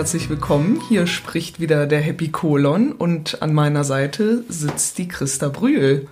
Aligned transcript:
herzlich 0.00 0.30
willkommen. 0.30 0.80
Hier 0.88 1.06
spricht 1.06 1.60
wieder 1.60 1.86
der 1.86 2.00
Happy 2.00 2.28
Colon 2.28 2.92
und 2.92 3.42
an 3.42 3.52
meiner 3.52 3.84
Seite 3.84 4.44
sitzt 4.48 4.96
die 4.96 5.06
Christa 5.08 5.50
Brühl. 5.50 6.08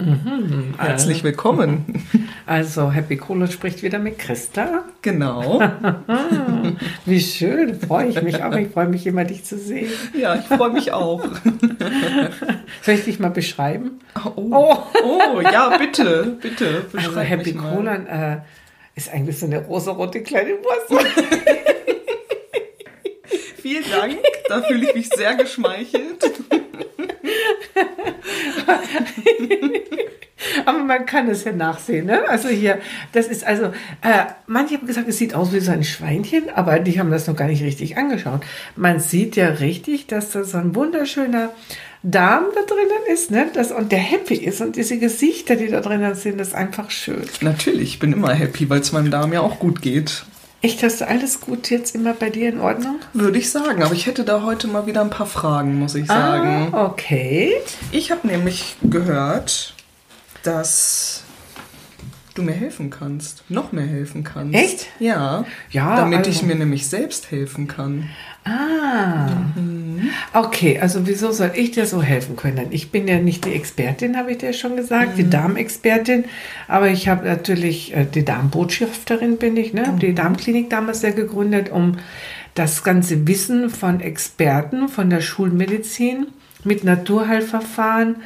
Mhm, 0.00 0.74
herzlich 0.76 1.22
willkommen. 1.22 2.04
Also 2.46 2.90
Happy 2.90 3.16
Colon 3.16 3.46
spricht 3.48 3.84
wieder 3.84 4.00
mit 4.00 4.18
Christa. 4.18 4.82
Genau. 5.02 5.60
Wie 7.04 7.20
schön, 7.20 7.78
freue 7.78 8.08
ich 8.08 8.20
mich 8.22 8.42
auch. 8.42 8.56
Ich 8.56 8.70
freue 8.70 8.88
mich 8.88 9.06
immer, 9.06 9.24
dich 9.24 9.44
zu 9.44 9.56
sehen. 9.56 9.90
Ja, 10.18 10.34
ich 10.34 10.46
freue 10.46 10.70
mich 10.70 10.90
auch. 10.92 11.22
Soll 12.82 12.94
ich 12.94 13.04
dich 13.04 13.20
mal 13.20 13.30
beschreiben? 13.30 14.00
Oh, 14.24 14.32
oh. 14.50 14.76
oh 15.04 15.40
ja, 15.42 15.76
bitte, 15.78 16.38
bitte. 16.40 16.86
Also 16.96 17.20
Happy 17.20 17.52
Colon 17.52 18.06
äh, 18.06 18.38
ist 18.96 19.12
eigentlich 19.12 19.38
so 19.38 19.46
eine 19.46 19.58
rosarote 19.60 20.22
kleine 20.22 20.54
Wurst. 20.54 21.06
Vielen 23.68 23.84
Dank, 23.90 24.16
da 24.48 24.62
fühle 24.62 24.88
ich 24.88 24.94
mich 24.94 25.10
sehr 25.10 25.34
geschmeichelt. 25.34 26.24
Aber 30.64 30.78
man 30.78 31.04
kann 31.04 31.28
es 31.28 31.44
ja 31.44 31.52
nachsehen. 31.52 32.06
Ne? 32.06 32.26
Also 32.28 32.48
hier, 32.48 32.78
das 33.12 33.26
ist 33.26 33.46
also, 33.46 33.66
äh, 33.66 34.24
manche 34.46 34.76
haben 34.76 34.86
gesagt, 34.86 35.06
es 35.06 35.18
sieht 35.18 35.34
aus 35.34 35.52
wie 35.52 35.60
so 35.60 35.70
ein 35.70 35.84
Schweinchen, 35.84 36.48
aber 36.48 36.78
die 36.78 36.98
haben 36.98 37.10
das 37.10 37.26
noch 37.26 37.36
gar 37.36 37.48
nicht 37.48 37.62
richtig 37.62 37.98
angeschaut. 37.98 38.40
Man 38.74 39.00
sieht 39.00 39.36
ja 39.36 39.48
richtig, 39.48 40.06
dass 40.06 40.30
da 40.30 40.44
so 40.44 40.56
ein 40.56 40.74
wunderschöner 40.74 41.50
Darm 42.02 42.44
da 42.54 42.62
drinnen 42.62 43.12
ist, 43.12 43.30
ne? 43.30 43.50
Das, 43.52 43.70
und 43.70 43.92
der 43.92 43.98
happy 43.98 44.36
ist 44.36 44.62
und 44.62 44.76
diese 44.76 44.98
Gesichter, 44.98 45.56
die 45.56 45.68
da 45.68 45.80
drinnen 45.80 46.14
sind, 46.14 46.38
das 46.38 46.48
ist 46.48 46.54
einfach 46.54 46.90
schön. 46.90 47.24
Natürlich, 47.42 47.94
ich 47.94 47.98
bin 47.98 48.14
immer 48.14 48.32
happy, 48.32 48.70
weil 48.70 48.80
es 48.80 48.92
meinem 48.92 49.10
Darm 49.10 49.34
ja 49.34 49.42
auch 49.42 49.58
gut 49.58 49.82
geht. 49.82 50.24
Echt, 50.60 50.82
hast 50.82 51.00
du 51.00 51.06
alles 51.06 51.40
gut 51.40 51.70
jetzt 51.70 51.94
immer 51.94 52.14
bei 52.14 52.30
dir 52.30 52.48
in 52.48 52.60
Ordnung? 52.60 52.96
Würde 53.12 53.38
ich 53.38 53.50
sagen, 53.50 53.82
aber 53.82 53.94
ich 53.94 54.06
hätte 54.06 54.24
da 54.24 54.42
heute 54.42 54.66
mal 54.66 54.86
wieder 54.86 55.02
ein 55.02 55.10
paar 55.10 55.26
Fragen, 55.26 55.78
muss 55.78 55.94
ich 55.94 56.06
sagen. 56.06 56.70
Ah, 56.72 56.86
okay. 56.86 57.52
Ich 57.92 58.10
habe 58.10 58.26
nämlich 58.26 58.76
gehört, 58.82 59.74
dass 60.42 61.22
du 62.34 62.42
mir 62.42 62.52
helfen 62.52 62.90
kannst, 62.90 63.44
noch 63.48 63.70
mehr 63.70 63.86
helfen 63.86 64.24
kannst. 64.24 64.54
Echt? 64.54 64.86
Ja. 64.98 65.44
Ja. 65.70 65.96
Damit 65.96 66.18
also. 66.18 66.30
ich 66.30 66.42
mir 66.42 66.56
nämlich 66.56 66.88
selbst 66.88 67.30
helfen 67.30 67.68
kann. 67.68 68.08
Ah. 68.44 69.28
Mhm. 69.54 69.87
Okay, 70.32 70.78
also 70.78 71.06
wieso 71.06 71.32
soll 71.32 71.52
ich 71.54 71.72
dir 71.72 71.86
so 71.86 72.02
helfen 72.02 72.36
können? 72.36 72.68
Ich 72.70 72.90
bin 72.90 73.08
ja 73.08 73.18
nicht 73.18 73.44
die 73.44 73.52
Expertin, 73.52 74.16
habe 74.16 74.32
ich 74.32 74.38
dir 74.38 74.52
schon 74.52 74.76
gesagt, 74.76 75.12
mhm. 75.12 75.16
die 75.16 75.30
Darmexpertin, 75.30 76.24
aber 76.66 76.88
ich 76.88 77.08
habe 77.08 77.26
natürlich 77.26 77.94
äh, 77.94 78.04
die 78.04 78.24
Darmbotschafterin 78.24 79.38
bin 79.38 79.56
ich, 79.56 79.72
ne? 79.72 79.86
Mhm. 79.92 79.98
die 79.98 80.14
Darmklinik 80.14 80.70
damals 80.70 81.02
ja 81.02 81.10
gegründet, 81.10 81.70
um 81.70 81.96
das 82.54 82.82
ganze 82.82 83.26
Wissen 83.26 83.70
von 83.70 84.00
Experten 84.00 84.88
von 84.88 85.10
der 85.10 85.20
Schulmedizin 85.20 86.26
mit 86.64 86.82
Naturheilverfahren 86.82 88.16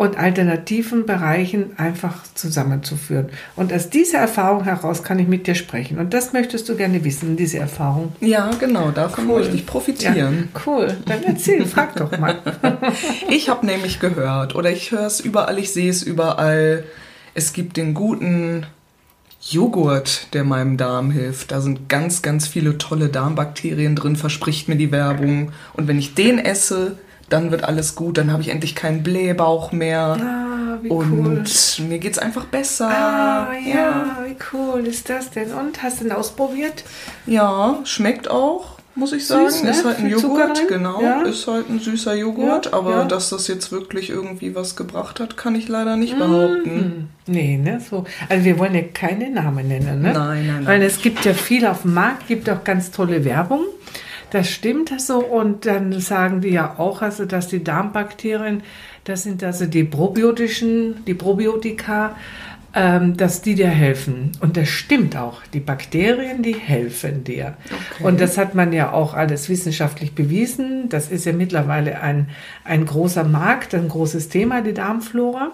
und 0.00 0.16
alternativen 0.16 1.04
Bereichen 1.04 1.78
einfach 1.78 2.22
zusammenzuführen. 2.34 3.28
Und 3.54 3.70
aus 3.70 3.90
dieser 3.90 4.16
Erfahrung 4.16 4.64
heraus 4.64 5.02
kann 5.02 5.18
ich 5.18 5.28
mit 5.28 5.46
dir 5.46 5.54
sprechen. 5.54 5.98
Und 5.98 6.14
das 6.14 6.32
möchtest 6.32 6.70
du 6.70 6.74
gerne 6.74 7.04
wissen, 7.04 7.36
diese 7.36 7.58
Erfahrung. 7.58 8.14
Ja, 8.18 8.48
genau, 8.58 8.92
davon 8.92 9.28
cool. 9.28 9.40
möchte 9.40 9.56
ich 9.56 9.66
profitieren. 9.66 10.48
Ja, 10.54 10.60
cool, 10.64 10.96
dann 11.04 11.22
erzähl, 11.24 11.66
frag 11.66 11.96
doch 11.96 12.16
mal. 12.18 12.38
ich 13.28 13.50
habe 13.50 13.66
nämlich 13.66 14.00
gehört, 14.00 14.54
oder 14.54 14.70
ich 14.70 14.90
höre 14.90 15.04
es 15.04 15.20
überall, 15.20 15.58
ich 15.58 15.70
sehe 15.70 15.90
es 15.90 16.02
überall, 16.02 16.84
es 17.34 17.52
gibt 17.52 17.76
den 17.76 17.92
guten 17.92 18.64
Joghurt, 19.42 20.28
der 20.32 20.44
meinem 20.44 20.78
Darm 20.78 21.10
hilft. 21.10 21.52
Da 21.52 21.60
sind 21.60 21.90
ganz, 21.90 22.22
ganz 22.22 22.46
viele 22.46 22.78
tolle 22.78 23.10
Darmbakterien 23.10 23.96
drin, 23.96 24.16
verspricht 24.16 24.66
mir 24.66 24.76
die 24.76 24.92
Werbung. 24.92 25.52
Und 25.74 25.88
wenn 25.88 25.98
ich 25.98 26.14
den 26.14 26.38
esse, 26.38 26.96
dann 27.30 27.50
wird 27.50 27.64
alles 27.64 27.94
gut, 27.94 28.18
dann 28.18 28.32
habe 28.32 28.42
ich 28.42 28.48
endlich 28.48 28.74
keinen 28.74 29.02
Blähbauch 29.02 29.72
mehr. 29.72 30.18
Ah, 30.20 30.78
wie 30.82 30.88
und 30.88 31.12
cool. 31.78 31.86
mir 31.86 31.98
geht 31.98 32.12
es 32.12 32.18
einfach 32.18 32.44
besser. 32.44 32.88
Ah, 32.88 33.52
ja, 33.52 33.74
ja, 33.74 34.18
wie 34.26 34.36
cool 34.52 34.86
ist 34.86 35.08
das 35.08 35.30
denn? 35.30 35.52
Und 35.52 35.82
hast 35.82 36.00
du 36.00 36.06
ihn 36.06 36.12
ausprobiert? 36.12 36.84
Ja, 37.26 37.78
schmeckt 37.84 38.30
auch, 38.30 38.78
muss 38.94 39.12
ich 39.12 39.26
sagen. 39.26 39.48
Süß, 39.48 39.62
ne? 39.62 39.70
Ist 39.70 39.84
halt 39.84 39.98
ein 39.98 40.08
Joghurt, 40.08 40.68
genau. 40.68 41.00
Ja. 41.00 41.22
Ist 41.22 41.46
halt 41.46 41.70
ein 41.70 41.78
süßer 41.78 42.14
Joghurt, 42.14 42.66
ja, 42.66 42.72
aber 42.72 42.90
ja. 42.90 43.04
dass 43.04 43.30
das 43.30 43.46
jetzt 43.46 43.70
wirklich 43.70 44.10
irgendwie 44.10 44.54
was 44.54 44.74
gebracht 44.74 45.20
hat, 45.20 45.36
kann 45.36 45.54
ich 45.54 45.68
leider 45.68 45.96
nicht 45.96 46.18
behaupten. 46.18 47.08
Mm, 47.26 47.30
nee, 47.32 47.56
ne? 47.56 47.80
So. 47.88 48.04
Also 48.28 48.44
wir 48.44 48.58
wollen 48.58 48.74
ja 48.74 48.82
keine 48.82 49.30
Namen 49.30 49.68
nennen, 49.68 50.02
ne? 50.02 50.12
Nein, 50.12 50.46
nein, 50.46 50.46
nein. 50.46 50.66
Weil 50.66 50.82
es 50.82 51.00
gibt 51.00 51.24
ja 51.24 51.34
viel 51.34 51.66
auf 51.66 51.82
dem 51.82 51.94
Markt, 51.94 52.26
gibt 52.26 52.50
auch 52.50 52.64
ganz 52.64 52.90
tolle 52.90 53.24
Werbung. 53.24 53.64
Das 54.30 54.48
stimmt 54.48 54.92
so. 55.00 55.18
Und 55.18 55.66
dann 55.66 56.00
sagen 56.00 56.40
die 56.40 56.50
ja 56.50 56.78
auch, 56.78 57.02
also, 57.02 57.24
dass 57.24 57.48
die 57.48 57.62
Darmbakterien, 57.62 58.62
das 59.04 59.24
sind 59.24 59.42
also 59.42 59.66
die 59.66 59.84
probiotischen, 59.84 61.04
die 61.04 61.14
Probiotika, 61.14 62.16
ähm, 62.72 63.16
dass 63.16 63.42
die 63.42 63.56
dir 63.56 63.68
helfen. 63.68 64.32
Und 64.40 64.56
das 64.56 64.68
stimmt 64.68 65.16
auch. 65.16 65.42
Die 65.52 65.60
Bakterien, 65.60 66.42
die 66.42 66.54
helfen 66.54 67.24
dir. 67.24 67.54
Okay. 67.64 68.04
Und 68.04 68.20
das 68.20 68.38
hat 68.38 68.54
man 68.54 68.72
ja 68.72 68.92
auch 68.92 69.14
alles 69.14 69.48
wissenschaftlich 69.48 70.14
bewiesen. 70.14 70.88
Das 70.88 71.10
ist 71.10 71.26
ja 71.26 71.32
mittlerweile 71.32 72.00
ein, 72.00 72.28
ein 72.64 72.86
großer 72.86 73.24
Markt, 73.24 73.74
ein 73.74 73.88
großes 73.88 74.28
Thema, 74.28 74.62
die 74.62 74.74
Darmflora. 74.74 75.50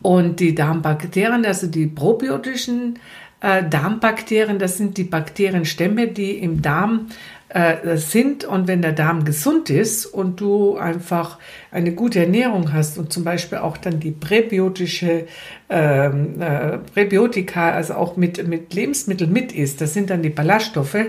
Und 0.00 0.40
die 0.40 0.54
Darmbakterien, 0.54 1.44
also 1.44 1.66
die 1.66 1.86
probiotischen 1.86 2.98
Darmbakterien, 3.40 4.58
das 4.58 4.76
sind 4.76 4.98
die 4.98 5.04
Bakterienstämme, 5.04 6.08
die 6.08 6.38
im 6.38 6.60
Darm 6.60 7.06
äh, 7.50 7.96
sind. 7.96 8.44
Und 8.44 8.68
wenn 8.68 8.82
der 8.82 8.92
Darm 8.92 9.24
gesund 9.24 9.70
ist 9.70 10.06
und 10.06 10.40
du 10.40 10.76
einfach 10.76 11.38
eine 11.70 11.92
gute 11.92 12.20
Ernährung 12.20 12.72
hast 12.72 12.98
und 12.98 13.12
zum 13.12 13.24
Beispiel 13.24 13.58
auch 13.58 13.76
dann 13.76 14.00
die 14.00 14.10
präbiotische 14.10 15.26
ähm, 15.70 16.40
äh, 16.40 16.78
Präbiotika, 16.78 17.70
also 17.70 17.94
auch 17.94 18.16
mit, 18.16 18.46
mit 18.46 18.74
Lebensmitteln 18.74 19.32
mit 19.32 19.52
isst, 19.52 19.80
das 19.80 19.94
sind 19.94 20.10
dann 20.10 20.22
die 20.22 20.30
Ballaststoffe, 20.30 20.94
äh, 20.94 21.06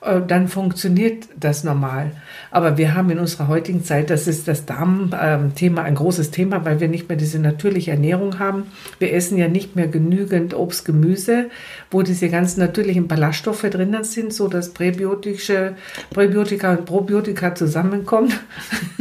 dann 0.00 0.46
funktioniert 0.46 1.28
das 1.36 1.64
normal. 1.64 2.12
Aber 2.50 2.78
wir 2.78 2.94
haben 2.94 3.10
in 3.10 3.18
unserer 3.18 3.48
heutigen 3.48 3.82
Zeit, 3.82 4.10
das 4.10 4.28
ist 4.28 4.46
das 4.46 4.64
Darmthema 4.64 5.82
ein 5.82 5.96
großes 5.96 6.30
Thema, 6.30 6.64
weil 6.64 6.78
wir 6.78 6.88
nicht 6.88 7.08
mehr 7.08 7.18
diese 7.18 7.40
natürliche 7.40 7.90
Ernährung 7.90 8.38
haben. 8.38 8.68
Wir 9.00 9.12
essen 9.12 9.38
ja 9.38 9.48
nicht 9.48 9.74
mehr 9.74 9.88
genügend 9.88 10.54
Obst, 10.54 10.84
Gemüse, 10.84 11.46
wo 11.90 12.02
diese 12.02 12.28
ganzen 12.28 12.60
natürlichen 12.60 13.08
Ballaststoffe 13.08 13.62
drinnen 13.62 14.04
sind, 14.04 14.32
so 14.32 14.46
dass 14.46 14.72
präbiotische 14.72 15.74
Präbiotika 16.10 16.72
und 16.72 16.84
Probiotika 16.84 17.54
zusammenkommen. 17.54 18.32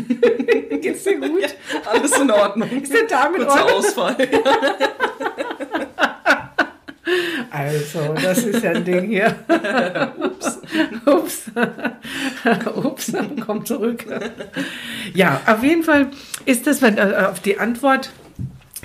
Geht's 0.81 1.03
dir 1.03 1.19
gut? 1.19 1.41
Ja, 1.41 1.47
alles 1.91 2.19
in 2.19 2.31
Ordnung. 2.31 2.69
Ist 2.81 2.93
der 2.93 3.03
Darm 3.03 3.35
in 3.35 3.43
Ordnung? 3.43 3.69
Ausfall. 3.69 4.15
Also, 7.49 8.13
das 8.21 8.43
ist 8.43 8.63
ja 8.63 8.71
ein 8.71 8.83
Ding 8.83 9.05
hier. 9.05 9.35
Ups. 10.17 10.56
Ups. 11.05 11.51
Ups, 12.75 13.13
komm 13.45 13.65
zurück. 13.65 14.05
Ja, 15.13 15.41
auf 15.45 15.63
jeden 15.63 15.83
Fall 15.83 16.07
ist 16.45 16.67
das 16.67 16.81
äh, 16.81 17.25
auf 17.29 17.39
die 17.39 17.59
Antwort, 17.59 18.11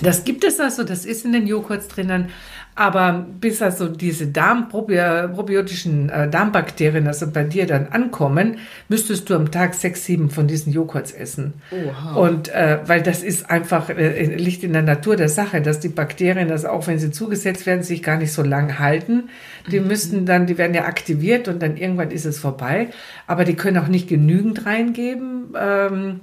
das 0.01 0.25
gibt 0.25 0.45
es 0.45 0.59
also, 0.59 0.85
das 0.85 1.05
ist 1.05 1.25
in 1.25 1.33
den 1.33 1.47
Joghurts 1.47 1.89
drinnen. 1.89 2.31
Aber 2.75 3.27
bis 3.39 3.61
also 3.61 3.87
diese 3.87 4.29
Darmprobiotischen 4.29 6.09
äh, 6.09 6.31
Darmbakterien 6.31 7.07
also 7.07 7.31
bei 7.31 7.45
dir 7.45 7.67
dann 7.67 7.89
ankommen, 7.89 8.57
müsstest 8.89 9.29
du 9.29 9.35
am 9.35 9.51
Tag 9.51 9.75
sechs, 9.75 10.07
sieben 10.07 10.31
von 10.31 10.47
diesen 10.47 10.73
Joghurts 10.73 11.13
essen. 11.13 11.53
Oha. 11.71 12.15
Und 12.15 12.49
äh, 12.49 12.79
weil 12.87 13.03
das 13.03 13.23
ist 13.23 13.51
einfach, 13.51 13.91
äh, 13.91 14.25
liegt 14.37 14.65
in 14.65 14.73
der 14.73 14.83
Natur 14.83 15.17
der 15.17 15.29
Sache, 15.29 15.61
dass 15.61 15.81
die 15.81 15.91
Bakterien, 15.91 16.51
also 16.51 16.69
auch 16.69 16.87
wenn 16.87 16.99
sie 16.99 17.11
zugesetzt 17.11 17.67
werden, 17.67 17.83
sich 17.83 18.03
gar 18.03 18.17
nicht 18.17 18.33
so 18.33 18.43
lang 18.43 18.79
halten. 18.79 19.25
Die 19.71 19.79
mhm. 19.79 19.89
müssten 19.89 20.25
dann, 20.25 20.47
die 20.47 20.57
werden 20.57 20.75
ja 20.75 20.87
aktiviert 20.87 21.49
und 21.49 21.63
dann 21.63 21.77
irgendwann 21.77 22.11
ist 22.11 22.25
es 22.25 22.39
vorbei. 22.39 22.89
Aber 23.27 23.45
die 23.45 23.55
können 23.55 23.77
auch 23.77 23.89
nicht 23.89 24.09
genügend 24.09 24.65
reingeben. 24.65 25.55
Ähm, 25.61 26.21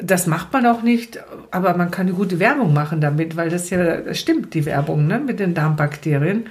das 0.00 0.26
macht 0.26 0.52
man 0.52 0.66
auch 0.66 0.82
nicht, 0.82 1.18
aber 1.50 1.76
man 1.76 1.90
kann 1.90 2.06
eine 2.06 2.16
gute 2.16 2.38
Werbung 2.38 2.72
machen 2.72 3.00
damit, 3.00 3.36
weil 3.36 3.50
das 3.50 3.70
ja 3.70 4.00
das 4.00 4.18
stimmt, 4.18 4.54
die 4.54 4.64
Werbung 4.64 5.06
ne, 5.06 5.18
mit 5.18 5.38
den 5.38 5.54
Darmbakterien. 5.54 6.46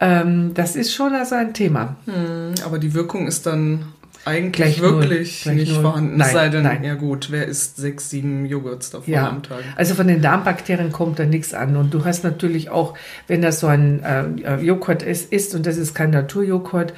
Ähm, 0.00 0.52
das 0.54 0.76
ist 0.76 0.94
schon 0.94 1.14
also 1.14 1.34
ein 1.34 1.52
Thema. 1.54 1.96
Hm, 2.06 2.54
aber 2.64 2.78
die 2.78 2.94
Wirkung 2.94 3.26
ist 3.26 3.46
dann 3.46 3.86
eigentlich 4.24 4.52
Gleich 4.52 4.80
wirklich 4.80 5.46
nicht 5.46 5.72
null. 5.72 5.82
vorhanden. 5.82 6.16
Nein, 6.16 6.32
sei 6.32 6.48
denn, 6.48 6.62
nein. 6.62 6.84
ja 6.84 6.94
gut, 6.94 7.28
wer 7.30 7.46
isst 7.46 7.76
sechs, 7.76 8.10
sieben 8.10 8.46
Joghurts 8.46 8.90
davon 8.90 9.12
ja. 9.12 9.28
am 9.28 9.42
Tag? 9.42 9.58
Also 9.76 9.94
von 9.94 10.06
den 10.06 10.20
Darmbakterien 10.20 10.92
kommt 10.92 11.18
da 11.18 11.24
nichts 11.24 11.54
an. 11.54 11.76
Und 11.76 11.94
du 11.94 12.04
hast 12.04 12.24
natürlich 12.24 12.70
auch, 12.70 12.94
wenn 13.26 13.42
das 13.42 13.60
so 13.60 13.66
ein 13.68 14.02
äh, 14.02 14.60
Joghurt 14.60 15.02
ist, 15.02 15.32
ist 15.32 15.54
und 15.54 15.66
das 15.66 15.76
ist 15.76 15.94
kein 15.94 16.10
Naturjoghurt, 16.10 16.92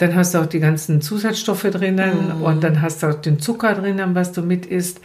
dann 0.00 0.14
hast 0.14 0.32
du 0.32 0.38
auch 0.38 0.46
die 0.46 0.60
ganzen 0.60 1.02
Zusatzstoffe 1.02 1.68
drinnen 1.70 2.40
mm. 2.40 2.42
und 2.42 2.64
dann 2.64 2.80
hast 2.80 3.02
du 3.02 3.08
auch 3.08 3.14
den 3.14 3.38
Zucker 3.38 3.74
drinnen, 3.74 4.14
was 4.14 4.32
du 4.32 4.40
mit 4.40 4.64
isst. 4.64 5.00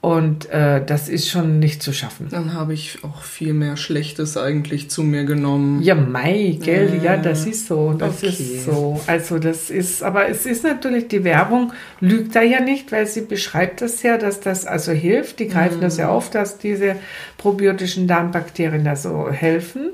Und 0.00 0.50
äh, 0.50 0.84
das 0.84 1.08
ist 1.08 1.28
schon 1.28 1.60
nicht 1.60 1.80
zu 1.80 1.92
schaffen. 1.92 2.26
Dann 2.28 2.54
habe 2.54 2.74
ich 2.74 2.98
auch 3.04 3.22
viel 3.22 3.52
mehr 3.52 3.76
Schlechtes 3.76 4.36
eigentlich 4.36 4.90
zu 4.90 5.04
mir 5.04 5.22
genommen. 5.22 5.80
Ja, 5.80 5.94
Mai, 5.94 6.58
gell? 6.60 6.92
Äh, 6.92 7.04
ja, 7.04 7.16
das 7.16 7.46
ist 7.46 7.68
so. 7.68 7.92
Das 7.92 8.16
okay. 8.16 8.26
ist 8.30 8.64
so. 8.64 9.00
Also 9.06 9.38
das 9.38 9.70
ist, 9.70 10.02
aber 10.02 10.28
es 10.28 10.44
ist 10.44 10.64
natürlich, 10.64 11.06
die 11.06 11.22
Werbung 11.22 11.72
lügt 12.00 12.34
da 12.34 12.42
ja 12.42 12.60
nicht, 12.60 12.90
weil 12.90 13.06
sie 13.06 13.20
beschreibt 13.20 13.80
das 13.80 14.02
ja, 14.02 14.18
dass 14.18 14.40
das 14.40 14.66
also 14.66 14.90
hilft. 14.90 15.38
Die 15.38 15.46
greifen 15.46 15.78
mm. 15.78 15.82
das 15.82 15.98
ja 15.98 16.06
mhm. 16.06 16.14
auf, 16.14 16.30
dass 16.30 16.58
diese 16.58 16.96
probiotischen 17.38 18.08
Darmbakterien 18.08 18.84
da 18.84 18.96
so 18.96 19.30
helfen. 19.30 19.90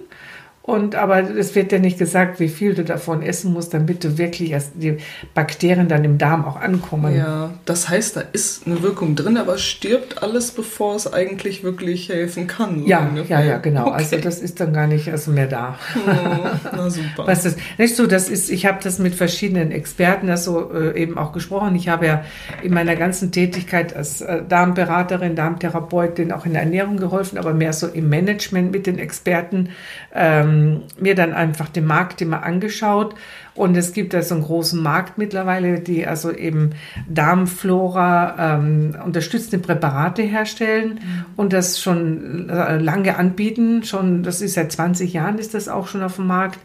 Und 0.68 0.96
aber 0.96 1.20
es 1.34 1.54
wird 1.54 1.72
ja 1.72 1.78
nicht 1.78 1.98
gesagt, 1.98 2.40
wie 2.40 2.48
viel 2.50 2.74
du 2.74 2.84
davon 2.84 3.22
essen 3.22 3.54
musst, 3.54 3.72
damit 3.72 4.04
du 4.04 4.18
wirklich 4.18 4.50
erst 4.50 4.72
die 4.74 4.98
Bakterien 5.32 5.88
dann 5.88 6.04
im 6.04 6.18
Darm 6.18 6.44
auch 6.44 6.60
ankommen. 6.60 7.16
Ja, 7.16 7.54
das 7.64 7.88
heißt, 7.88 8.16
da 8.16 8.20
ist 8.32 8.66
eine 8.66 8.82
Wirkung 8.82 9.16
drin, 9.16 9.38
aber 9.38 9.56
stirbt 9.56 10.22
alles, 10.22 10.50
bevor 10.50 10.94
es 10.94 11.10
eigentlich 11.10 11.64
wirklich 11.64 12.10
helfen 12.10 12.48
kann. 12.48 12.84
Ja, 12.84 13.08
ja, 13.30 13.40
ja, 13.40 13.56
genau. 13.56 13.86
Okay. 13.86 13.94
Also 13.94 14.18
das 14.18 14.40
ist 14.40 14.60
dann 14.60 14.74
gar 14.74 14.86
nicht 14.86 15.08
erst 15.08 15.28
mehr 15.28 15.46
da. 15.46 15.78
Oh, 16.06 16.48
na 16.70 16.90
super. 16.90 17.06
Was 17.26 17.44
das 17.44 17.56
nicht 17.78 17.96
so, 17.96 18.06
das 18.06 18.28
ist, 18.28 18.50
ich 18.50 18.66
habe 18.66 18.80
das 18.82 18.98
mit 18.98 19.14
verschiedenen 19.14 19.70
Experten 19.70 20.28
also 20.28 20.70
äh, 20.70 21.00
eben 21.00 21.16
auch 21.16 21.32
gesprochen. 21.32 21.76
Ich 21.76 21.88
habe 21.88 22.04
ja 22.04 22.24
in 22.62 22.74
meiner 22.74 22.94
ganzen 22.94 23.32
Tätigkeit 23.32 23.96
als 23.96 24.20
äh, 24.20 24.42
Darmberaterin, 24.46 25.34
Darmtherapeutin 25.34 26.30
auch 26.30 26.44
in 26.44 26.52
der 26.52 26.60
Ernährung 26.60 26.98
geholfen, 26.98 27.38
aber 27.38 27.54
mehr 27.54 27.72
so 27.72 27.86
im 27.86 28.10
Management 28.10 28.70
mit 28.70 28.86
den 28.86 28.98
Experten. 28.98 29.70
Ähm, 30.14 30.57
ähm, 30.58 30.82
mir 30.98 31.14
dann 31.14 31.32
einfach 31.32 31.68
den 31.68 31.86
Markt 31.86 32.20
immer 32.20 32.42
angeschaut 32.42 33.14
und 33.58 33.76
es 33.76 33.92
gibt 33.92 34.14
also 34.14 34.36
einen 34.36 34.44
großen 34.44 34.80
Markt 34.80 35.18
mittlerweile, 35.18 35.80
die 35.80 36.06
also 36.06 36.30
eben 36.32 36.70
Darmflora 37.08 38.56
ähm, 38.56 38.96
unterstützende 39.04 39.58
Präparate 39.58 40.22
herstellen 40.22 41.00
mhm. 41.02 41.24
und 41.36 41.52
das 41.52 41.80
schon 41.80 42.48
äh, 42.48 42.78
lange 42.78 43.16
anbieten. 43.16 43.82
Schon, 43.82 44.22
das 44.22 44.42
ist 44.42 44.54
seit 44.54 44.70
20 44.70 45.12
Jahren 45.12 45.38
ist 45.38 45.54
das 45.54 45.68
auch 45.68 45.88
schon 45.88 46.02
auf 46.02 46.16
dem 46.16 46.28
Markt. 46.28 46.60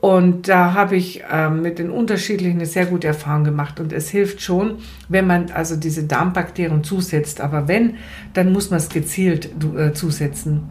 Und 0.00 0.48
da 0.48 0.74
habe 0.74 0.96
ich 0.96 1.22
ähm, 1.32 1.62
mit 1.62 1.78
den 1.78 1.88
unterschiedlichen 1.88 2.58
eine 2.58 2.66
sehr 2.66 2.86
gute 2.86 3.06
Erfahrung 3.06 3.44
gemacht. 3.44 3.78
Und 3.80 3.92
es 3.92 4.10
hilft 4.10 4.42
schon, 4.42 4.78
wenn 5.08 5.26
man 5.26 5.50
also 5.52 5.76
diese 5.76 6.02
Darmbakterien 6.02 6.84
zusetzt. 6.84 7.40
Aber 7.40 7.68
wenn, 7.68 7.94
dann 8.34 8.52
muss 8.52 8.70
man 8.70 8.80
es 8.80 8.88
gezielt 8.88 9.50
äh, 9.76 9.94
zusetzen. 9.94 10.64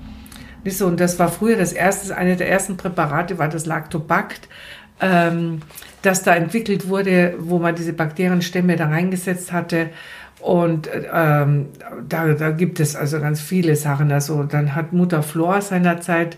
Nicht 0.63 0.77
so, 0.77 0.87
und 0.87 0.99
das 0.99 1.19
war 1.19 1.29
früher 1.29 1.57
das 1.57 1.73
erste, 1.73 2.15
eine 2.15 2.35
der 2.35 2.49
ersten 2.49 2.77
Präparate 2.77 3.37
war 3.37 3.49
das 3.49 3.65
Lactobacт, 3.65 4.47
ähm, 5.01 5.61
das 6.01 6.23
da 6.23 6.35
entwickelt 6.35 6.87
wurde, 6.87 7.35
wo 7.39 7.59
man 7.59 7.75
diese 7.75 7.93
Bakterienstämme 7.93 8.75
da 8.75 8.87
reingesetzt 8.87 9.51
hatte. 9.51 9.89
Und 10.39 10.89
ähm, 10.93 11.67
da, 12.07 12.33
da 12.33 12.51
gibt 12.51 12.79
es 12.79 12.95
also 12.95 13.19
ganz 13.19 13.39
viele 13.39 13.75
Sachen. 13.75 14.11
Also 14.11 14.43
dann 14.43 14.75
hat 14.75 14.91
Mutter 14.91 15.23
Flor 15.23 15.61
seinerzeit 15.61 16.37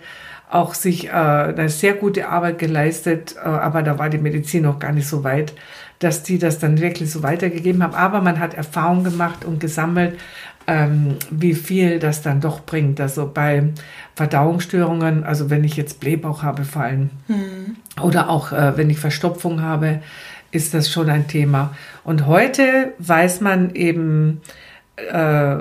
auch 0.50 0.74
sich 0.76 1.08
äh, 1.08 1.12
eine 1.12 1.70
sehr 1.70 1.94
gute 1.94 2.30
Arbeit 2.30 2.60
geleistet, 2.60 3.36
äh, 3.36 3.48
aber 3.48 3.82
da 3.82 3.98
war 3.98 4.10
die 4.10 4.20
Medizin 4.20 4.64
noch 4.64 4.80
gar 4.80 4.92
nicht 4.92 5.08
so 5.08 5.24
weit, 5.24 5.54
dass 6.00 6.24
die 6.24 6.38
das 6.38 6.60
dann 6.60 6.80
wirklich 6.80 7.12
so 7.12 7.24
weitergegeben 7.24 7.82
haben. 7.82 7.96
Aber 7.96 8.22
man 8.22 8.40
hat 8.40 8.54
Erfahrung 8.54 9.04
gemacht 9.04 9.44
und 9.44 9.60
gesammelt, 9.60 10.20
ähm, 10.68 11.18
wie 11.30 11.54
viel 11.54 12.00
das 12.00 12.22
dann 12.22 12.42
doch 12.42 12.62
bringt. 12.62 13.00
Also 13.00 13.30
bei 13.32 13.64
Verdauungsstörungen, 14.16 15.24
also 15.24 15.50
wenn 15.50 15.64
ich 15.64 15.76
jetzt 15.76 16.00
Blähbauch 16.00 16.44
habe 16.44 16.64
vor 16.64 16.84
allem 16.84 17.10
mhm. 17.28 17.76
oder 18.02 18.30
auch 18.30 18.52
äh, 18.52 18.78
wenn 18.78 18.90
ich 18.90 19.00
Verstopfung 19.00 19.62
habe, 19.62 20.02
ist 20.52 20.74
das 20.74 20.90
schon 20.90 21.10
ein 21.10 21.28
Thema. 21.28 21.76
Und 22.04 22.26
heute 22.26 22.94
weiß 23.00 23.42
man 23.42 23.76
eben, 23.76 24.42
äh, 24.98 25.58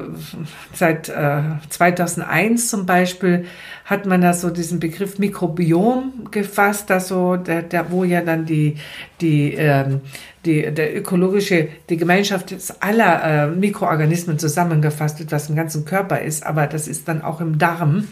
seit 0.72 1.08
äh, 1.08 1.42
2001 1.68 2.68
zum 2.68 2.86
Beispiel 2.86 3.46
hat 3.84 4.06
man 4.06 4.20
da 4.20 4.32
so 4.32 4.50
diesen 4.50 4.78
Begriff 4.78 5.18
Mikrobiom 5.18 6.28
gefasst, 6.30 6.90
also 6.90 7.36
der, 7.36 7.62
der, 7.62 7.90
wo 7.90 8.04
ja 8.04 8.20
dann 8.20 8.46
die, 8.46 8.76
die, 9.20 9.54
ähm, 9.54 10.02
die, 10.44 10.72
der 10.72 10.96
ökologische, 10.96 11.68
die 11.90 11.96
Gemeinschaft 11.96 12.54
aller 12.80 13.24
äh, 13.24 13.46
Mikroorganismen 13.48 14.38
zusammengefasst 14.38 15.18
wird, 15.18 15.32
was 15.32 15.50
im 15.50 15.56
ganzen 15.56 15.84
Körper 15.84 16.20
ist, 16.20 16.46
aber 16.46 16.66
das 16.66 16.86
ist 16.86 17.08
dann 17.08 17.22
auch 17.22 17.40
im 17.40 17.58
Darm. 17.58 18.08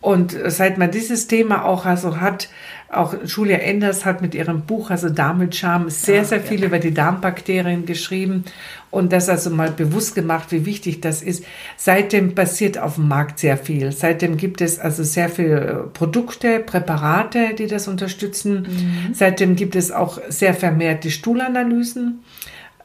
Und 0.00 0.36
seit 0.48 0.76
man 0.78 0.90
dieses 0.90 1.28
Thema 1.28 1.64
auch 1.64 1.86
also 1.86 2.20
hat, 2.20 2.48
auch 2.96 3.14
Julia 3.24 3.58
Enders 3.58 4.04
hat 4.04 4.22
mit 4.22 4.34
ihrem 4.34 4.62
Buch, 4.62 4.90
also 4.90 5.08
Darm 5.08 5.38
mit 5.38 5.54
Charme, 5.54 5.90
sehr, 5.90 6.24
sehr 6.24 6.40
viel 6.40 6.64
über 6.64 6.78
die 6.78 6.94
Darmbakterien 6.94 7.86
geschrieben 7.86 8.44
und 8.90 9.12
das 9.12 9.28
also 9.28 9.50
mal 9.50 9.70
bewusst 9.70 10.14
gemacht, 10.14 10.52
wie 10.52 10.66
wichtig 10.66 11.00
das 11.00 11.22
ist. 11.22 11.44
Seitdem 11.76 12.34
passiert 12.34 12.78
auf 12.78 12.94
dem 12.94 13.08
Markt 13.08 13.40
sehr 13.40 13.56
viel. 13.56 13.92
Seitdem 13.92 14.36
gibt 14.36 14.60
es 14.60 14.78
also 14.78 15.02
sehr 15.02 15.28
viele 15.28 15.90
Produkte, 15.92 16.60
Präparate, 16.60 17.54
die 17.58 17.66
das 17.66 17.88
unterstützen. 17.88 18.68
Mhm. 18.68 19.14
Seitdem 19.14 19.56
gibt 19.56 19.74
es 19.74 19.90
auch 19.90 20.20
sehr 20.28 20.54
vermehrte 20.54 21.10
Stuhlanalysen. 21.10 22.20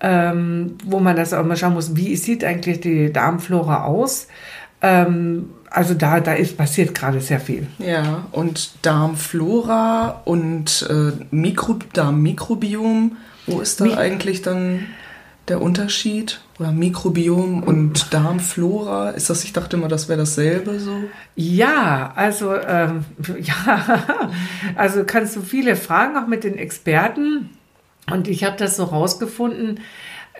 Ähm, 0.02 0.78
wo 0.86 1.02
man 1.02 1.18
das 1.18 1.34
auch 1.34 1.44
mal 1.44 1.58
schauen 1.58 1.74
muss, 1.74 1.98
wie 1.98 2.16
sieht 2.16 2.46
eigentlich 2.46 2.80
die 2.80 3.12
Darmflora 3.12 3.84
aus. 3.84 4.30
Ähm, 4.82 5.50
also 5.69 5.94
da, 5.94 6.19
da 6.19 6.33
ist 6.33 6.57
passiert 6.57 6.95
gerade 6.95 7.21
sehr 7.21 7.39
viel. 7.39 7.68
Ja, 7.77 8.25
und 8.31 8.71
Darmflora 8.81 10.21
und 10.25 10.88
äh, 10.89 11.12
Mikro, 11.31 11.80
Darmmikrobiom, 11.94 13.18
wo 13.48 13.60
ist 13.60 13.80
da 13.80 13.86
Mi 13.86 13.94
eigentlich 13.94 14.42
dann 14.42 14.86
der 15.48 15.62
Unterschied? 15.62 16.42
Oder 16.60 16.71
Mikrobiom 16.71 17.63
und 17.63 18.13
Darmflora? 18.13 19.12
Ist 19.12 19.30
das, 19.30 19.44
ich 19.44 19.54
dachte 19.54 19.77
immer, 19.77 19.88
das 19.88 20.10
wäre 20.10 20.19
dasselbe 20.19 20.80
so? 20.80 20.95
Ja, 21.36 22.12
also 22.15 22.56
ähm, 22.56 23.06
ja, 23.39 24.06
also 24.75 25.04
kannst 25.06 25.36
du 25.36 25.42
viele 25.42 25.75
fragen, 25.75 26.18
auch 26.18 26.27
mit 26.27 26.44
den 26.44 26.57
Experten. 26.57 27.50
Und 28.12 28.27
ich 28.27 28.44
habe 28.44 28.57
das 28.57 28.75
so 28.75 28.86
rausgefunden, 28.86 29.80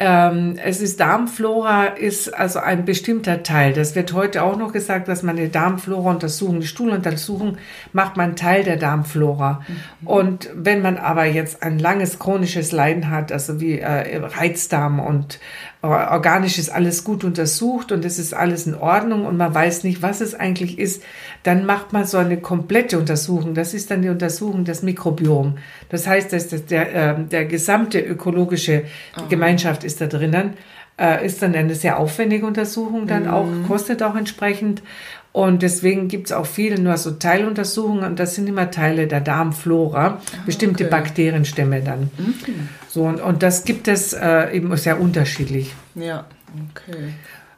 ähm, 0.02 0.56
es 0.64 0.80
ist 0.80 1.02
Darmflora 1.02 1.88
ist 1.88 2.34
also 2.34 2.60
ein 2.60 2.86
bestimmter 2.86 3.44
Teil. 3.44 3.74
Das 3.74 3.96
wird 3.96 4.14
heute 4.14 4.44
auch 4.44 4.58
noch 4.58 4.72
gesagt, 4.72 5.10
dass 5.10 5.24
man 5.24 5.38
eine 5.38 5.50
Darmflora 5.50 6.12
untersuchen, 6.12 6.62
die 6.62 6.68
Stuhluntersuchung 6.68 7.58
macht 7.92 8.16
man 8.16 8.38
Teil 8.38 8.64
der 8.64 8.78
Darmflora. 8.78 9.62
Mhm. 9.68 10.08
Und 10.08 10.50
wenn 10.56 10.82
man 10.82 10.98
aber 10.98 11.26
jetzt 11.26 11.64
ein 11.64 11.80
langes 11.80 12.18
chronisches 12.18 12.72
Leiden 12.72 13.10
hat, 13.10 13.34
also 13.34 13.60
wie 13.60 13.80
äh, 13.80 14.18
Reizdarm 14.24 15.02
und 15.02 15.40
organisch 15.82 16.60
ist 16.60 16.70
alles 16.70 17.06
gut 17.06 17.24
untersucht 17.24 17.94
und 17.94 18.04
es 18.04 18.20
ist 18.20 18.34
alles 18.34 18.68
in 18.68 18.76
Ordnung 18.76 19.26
und 19.26 19.38
man 19.38 19.54
weiß 19.54 19.86
nicht, 19.86 20.02
was 20.02 20.20
es 20.20 20.36
eigentlich 20.36 20.78
ist, 20.78 21.02
dann 21.44 21.66
macht 21.66 21.94
man 21.94 22.06
so 22.06 22.18
eine 22.18 22.38
komplette 22.38 23.00
Untersuchung. 23.00 23.54
Das 23.54 23.74
ist 23.74 23.90
dann 23.90 24.02
die 24.02 24.10
Untersuchung 24.10 24.66
des 24.66 24.84
Mikrobiom. 24.84 25.58
Das 25.88 26.06
heißt, 26.06 26.34
dass 26.34 26.50
der, 26.66 26.96
äh, 26.96 27.24
der 27.24 27.46
gesamte 27.46 28.00
ökologische 28.00 28.84
Aha. 29.16 29.28
Gemeinschaft 29.30 29.86
ist 29.86 30.02
da 30.02 30.08
drinnen. 30.08 30.56
Äh, 31.00 31.26
ist 31.26 31.42
dann 31.42 31.56
eine 31.56 31.76
sehr 31.76 31.98
aufwendige 31.98 32.46
Untersuchung, 32.46 33.08
dann 33.08 33.24
mhm. 33.24 33.30
auch, 33.30 33.48
kostet 33.66 34.04
auch 34.04 34.18
entsprechend. 34.18 34.84
Und 35.32 35.62
deswegen 35.62 36.10
gibt 36.10 36.28
es 36.28 36.34
auch 36.34 36.46
viele 36.46 36.78
nur 36.78 36.98
so 36.98 37.12
Teiluntersuchungen 37.12 38.04
und 38.04 38.20
das 38.20 38.36
sind 38.36 38.50
immer 38.50 38.70
Teile 38.70 39.08
der 39.08 39.22
Darmflora, 39.22 40.06
ah, 40.08 40.22
bestimmte 40.46 40.86
okay. 40.86 40.92
Bakterienstämme 40.92 41.82
dann. 41.82 42.12
Mhm. 42.18 42.70
So, 42.90 43.04
und, 43.04 43.22
und 43.22 43.44
das 43.44 43.66
gibt 43.66 43.88
es 43.88 44.14
äh, 44.14 44.56
eben 44.56 44.76
sehr 44.76 45.00
unterschiedlich. 45.00 45.74
Ja, 45.96 46.26
okay. 46.72 47.14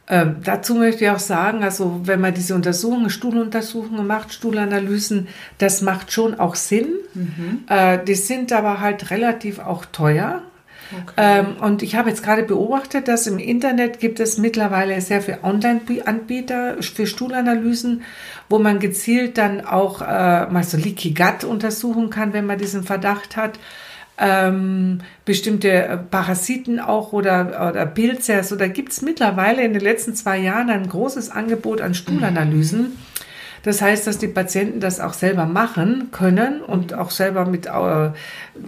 Ähm, 0.10 0.38
dazu 0.44 0.76
möchte 0.76 1.06
ich 1.06 1.10
auch 1.10 1.20
sagen, 1.20 1.64
also 1.64 2.02
wenn 2.04 2.20
man 2.20 2.34
diese 2.34 2.54
Untersuchungen, 2.54 3.10
Stuhluntersuchungen 3.10 4.06
macht, 4.06 4.34
Stuhlanalysen, 4.34 5.30
das 5.58 5.82
macht 5.82 6.12
schon 6.12 6.38
auch 6.38 6.56
Sinn. 6.56 6.88
Mhm. 7.14 7.64
Äh, 7.70 8.04
die 8.04 8.16
sind 8.16 8.52
aber 8.52 8.82
halt 8.82 9.10
relativ 9.10 9.60
auch 9.60 9.86
teuer. 9.86 10.42
Okay. 10.92 11.14
Ähm, 11.16 11.56
und 11.62 11.82
ich 11.82 11.96
habe 11.96 12.10
jetzt 12.10 12.24
gerade 12.24 12.44
beobachtet, 12.44 13.08
dass 13.08 13.26
im 13.26 13.40
Internet 13.40 14.02
gibt 14.02 14.20
es 14.20 14.38
mittlerweile 14.38 15.00
sehr 15.00 15.22
viele 15.22 15.44
Online-Anbieter 15.44 16.84
für 16.84 17.08
Stuhlanalysen, 17.08 18.04
wo 18.50 18.60
man 18.60 18.80
gezielt 18.80 19.38
dann 19.38 19.66
auch 19.66 20.02
äh, 20.02 20.48
mal 20.48 20.64
so 20.66 20.76
Leaky 20.76 21.14
Gut 21.14 21.46
untersuchen 21.46 22.10
kann, 22.10 22.34
wenn 22.34 22.46
man 22.46 22.58
diesen 22.58 22.84
Verdacht 22.84 23.38
hat. 23.38 23.58
Ähm, 24.24 25.00
bestimmte 25.26 26.06
Parasiten 26.12 26.80
auch 26.80 27.12
oder, 27.12 27.70
oder 27.72 27.86
Pilze. 27.88 28.36
Also 28.36 28.56
da 28.56 28.68
gibt 28.68 28.92
es 28.92 29.02
mittlerweile 29.02 29.64
in 29.64 29.74
den 29.74 29.82
letzten 29.82 30.14
zwei 30.14 30.38
Jahren 30.38 30.70
ein 30.70 30.88
großes 30.88 31.32
Angebot 31.32 31.82
an 31.82 31.96
Stuhlanalysen. 31.96 32.82
Mhm 32.82 32.98
Das 33.64 33.82
heißt, 33.82 34.08
dass 34.08 34.18
die 34.18 34.28
Patienten 34.28 34.80
das 34.80 35.00
auch 35.00 35.14
selber 35.14 35.46
machen 35.46 36.10
können 36.12 36.62
und 36.62 36.94
auch 36.94 37.12
selber 37.12 37.46
mit, 37.46 37.68
äh, 37.68 38.10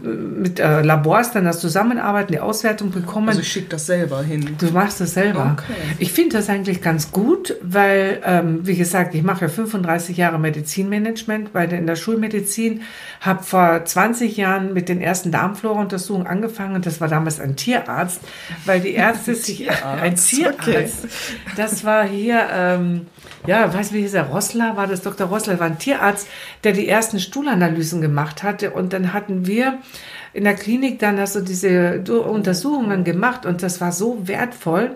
mit 0.04 0.60
äh, 0.60 0.82
Labors 0.82 1.32
dann 1.32 1.46
das 1.46 1.60
zusammenarbeiten, 1.60 2.32
die 2.32 2.40
Auswertung 2.40 2.92
bekommen. 2.92 3.30
Also 3.30 3.42
ich 3.42 3.52
schicke 3.52 3.70
das 3.70 3.88
selber 3.88 4.22
hin. 4.22 4.56
Du 4.60 4.72
machst 4.72 5.02
das 5.02 5.14
selber. 5.14 5.58
Okay. 5.58 5.74
Ich 5.98 6.12
finde 6.12 6.38
das 6.38 6.50
eigentlich 6.50 6.82
ganz 6.82 7.12
gut, 7.12 7.56
weil, 7.62 8.22
ähm, 8.24 8.68
wie 8.68 8.76
gesagt, 8.76 9.16
ich 9.16 9.24
mache 9.24 9.46
ja 9.46 9.50
35 9.50 10.18
Jahre 10.18 10.40
Medizinmanagement 10.40 11.54
bei 11.54 11.66
der, 11.66 11.80
in 11.80 11.88
der 11.88 11.96
Schulmedizin, 11.96 12.82
habe 13.22 13.44
vor 13.44 13.84
20 13.84 14.38
Jahren 14.38 14.74
mit 14.74 14.90
den 14.90 15.02
ersten 15.02 15.32
Darmflora-Untersuchungen 15.32 16.28
angefangen. 16.28 16.82
Das 16.82 17.02
war 17.02 17.08
damals 17.08 17.40
ein 17.40 17.56
Tierarzt, 17.56 18.22
weil 18.66 18.80
die 18.80 18.94
Ärzte 18.94 19.34
sich 19.44 19.70
ein 20.02 20.16
Tierarzt. 20.16 20.62
okay. 20.62 20.88
Das 21.58 21.84
war 21.84 22.06
hier, 22.06 22.48
ähm, 22.54 23.08
ja, 23.48 23.74
weiß 23.74 23.92
wie 23.94 24.02
hieß 24.02 24.14
er, 24.14 24.24
Rossler, 24.24 24.78
war 24.78 24.83
das 24.88 25.02
Dr. 25.02 25.28
Rossler, 25.28 25.60
war 25.60 25.68
ein 25.68 25.80
Tierarzt, 25.80 26.28
der 26.64 26.74
die 26.74 26.88
ersten 26.88 27.20
Stuhlanalysen 27.20 28.02
gemacht 28.02 28.44
hatte. 28.44 28.72
Und 28.72 28.94
dann 28.94 29.14
hatten 29.14 29.46
wir 29.48 29.80
in 30.34 30.44
der 30.44 30.56
Klinik 30.56 31.00
dann 31.00 31.20
also 31.20 31.42
diese 31.42 32.04
Untersuchungen 32.10 33.04
gemacht 33.04 33.46
und 33.46 33.62
das 33.64 33.80
war 33.82 33.92
so 33.92 34.28
wertvoll, 34.28 34.92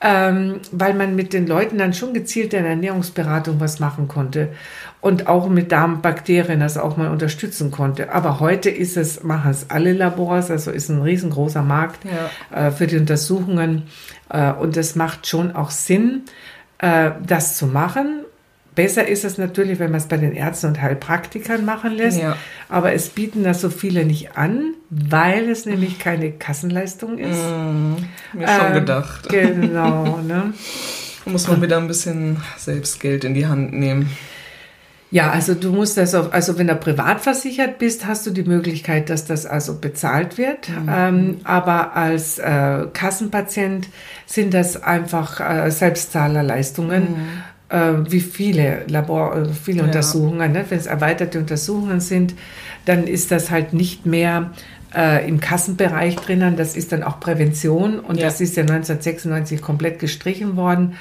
ähm, 0.00 0.60
weil 0.70 0.94
man 0.94 1.16
mit 1.16 1.32
den 1.32 1.46
Leuten 1.46 1.78
dann 1.78 1.92
schon 1.92 2.14
gezielt 2.14 2.52
in 2.54 2.62
der 2.62 2.70
Ernährungsberatung 2.72 3.58
was 3.58 3.80
machen 3.80 4.06
konnte 4.06 4.50
und 5.00 5.26
auch 5.26 5.48
mit 5.48 5.72
Darmbakterien 5.72 6.60
das 6.60 6.76
auch 6.76 6.96
mal 6.96 7.08
unterstützen 7.10 7.70
konnte. 7.70 8.12
Aber 8.12 8.40
heute 8.40 8.70
ist 8.70 8.96
es, 8.96 9.22
machen 9.24 9.50
es 9.50 9.70
alle 9.70 9.92
Labors, 9.92 10.50
also 10.50 10.70
ist 10.70 10.88
ein 10.88 11.02
riesengroßer 11.02 11.62
Markt 11.62 12.00
Ja. 12.04 12.68
äh, 12.68 12.70
für 12.70 12.86
die 12.86 12.96
Untersuchungen 12.98 13.84
äh, 14.28 14.52
und 14.52 14.76
es 14.76 14.94
macht 14.94 15.26
schon 15.26 15.52
auch 15.56 15.70
Sinn, 15.70 16.22
äh, 16.78 17.12
das 17.26 17.56
zu 17.56 17.66
machen. 17.66 18.20
Besser 18.78 19.08
ist 19.08 19.24
es 19.24 19.38
natürlich, 19.38 19.80
wenn 19.80 19.90
man 19.90 19.98
es 19.98 20.06
bei 20.06 20.18
den 20.18 20.36
Ärzten 20.36 20.68
und 20.68 20.80
Heilpraktikern 20.80 21.64
machen 21.64 21.96
lässt. 21.96 22.20
Ja. 22.20 22.36
Aber 22.68 22.92
es 22.92 23.08
bieten 23.08 23.42
das 23.42 23.60
so 23.60 23.70
viele 23.70 24.04
nicht 24.04 24.36
an, 24.36 24.74
weil 24.88 25.50
es 25.50 25.66
nämlich 25.66 25.98
keine 25.98 26.30
Kassenleistung 26.30 27.18
ist. 27.18 27.42
Mir 28.32 28.46
schon 28.46 28.66
Ähm, 28.68 28.74
gedacht. 28.74 29.28
Genau, 29.30 30.18
ne? 30.26 30.52
Da 31.24 31.30
muss 31.32 31.48
man 31.48 31.60
wieder 31.60 31.78
ein 31.78 31.88
bisschen 31.88 32.36
Selbstgeld 32.56 33.24
in 33.24 33.34
die 33.34 33.48
Hand 33.48 33.72
nehmen. 33.72 34.08
Ja, 35.10 35.30
also 35.30 35.54
du 35.54 35.72
musst 35.72 35.96
das 35.96 36.14
auf, 36.14 36.34
also 36.34 36.58
wenn 36.58 36.66
du 36.66 36.76
privat 36.76 37.22
versichert 37.22 37.78
bist, 37.78 38.06
hast 38.06 38.26
du 38.26 38.30
die 38.30 38.42
Möglichkeit, 38.42 39.08
dass 39.08 39.24
das 39.24 39.46
also 39.46 39.80
bezahlt 39.80 40.36
wird. 40.36 40.68
Ähm, 40.88 41.38
aber 41.44 41.96
als 41.96 42.38
äh, 42.38 42.84
Kassenpatient 42.92 43.88
sind 44.26 44.52
das 44.52 44.82
einfach 44.82 45.40
äh, 45.40 45.70
Selbstzahlerleistungen. 45.70 47.02
Äh, 47.02 47.08
wie 47.70 48.20
viele 48.20 48.84
Labor, 48.88 49.36
äh, 49.36 49.48
viele 49.52 49.78
Ja. 49.78 49.84
Untersuchungen. 49.84 50.52
Ne? 50.52 50.64
Wenn 50.68 50.78
es 50.78 50.86
erweiterte 50.86 51.38
Untersuchungen 51.38 52.00
sind, 52.00 52.34
dann 52.86 53.06
ist 53.06 53.30
das 53.30 53.50
halt 53.50 53.72
nicht 53.74 54.06
mehr 54.06 54.52
äh, 54.96 55.28
im 55.28 55.38
Kassenbereich 55.40 56.16
drinnen. 56.16 56.56
Das 56.56 56.74
ist 56.76 56.92
dann 56.92 57.02
auch 57.02 57.20
Prävention 57.20 58.00
und 58.00 58.16
Ja. 58.16 58.24
das 58.26 58.40
ist 58.40 58.56
ja 58.56 58.62
1996 58.62 59.60
komplett 59.60 59.98
gestrichen 59.98 60.56
worden. 60.56 60.94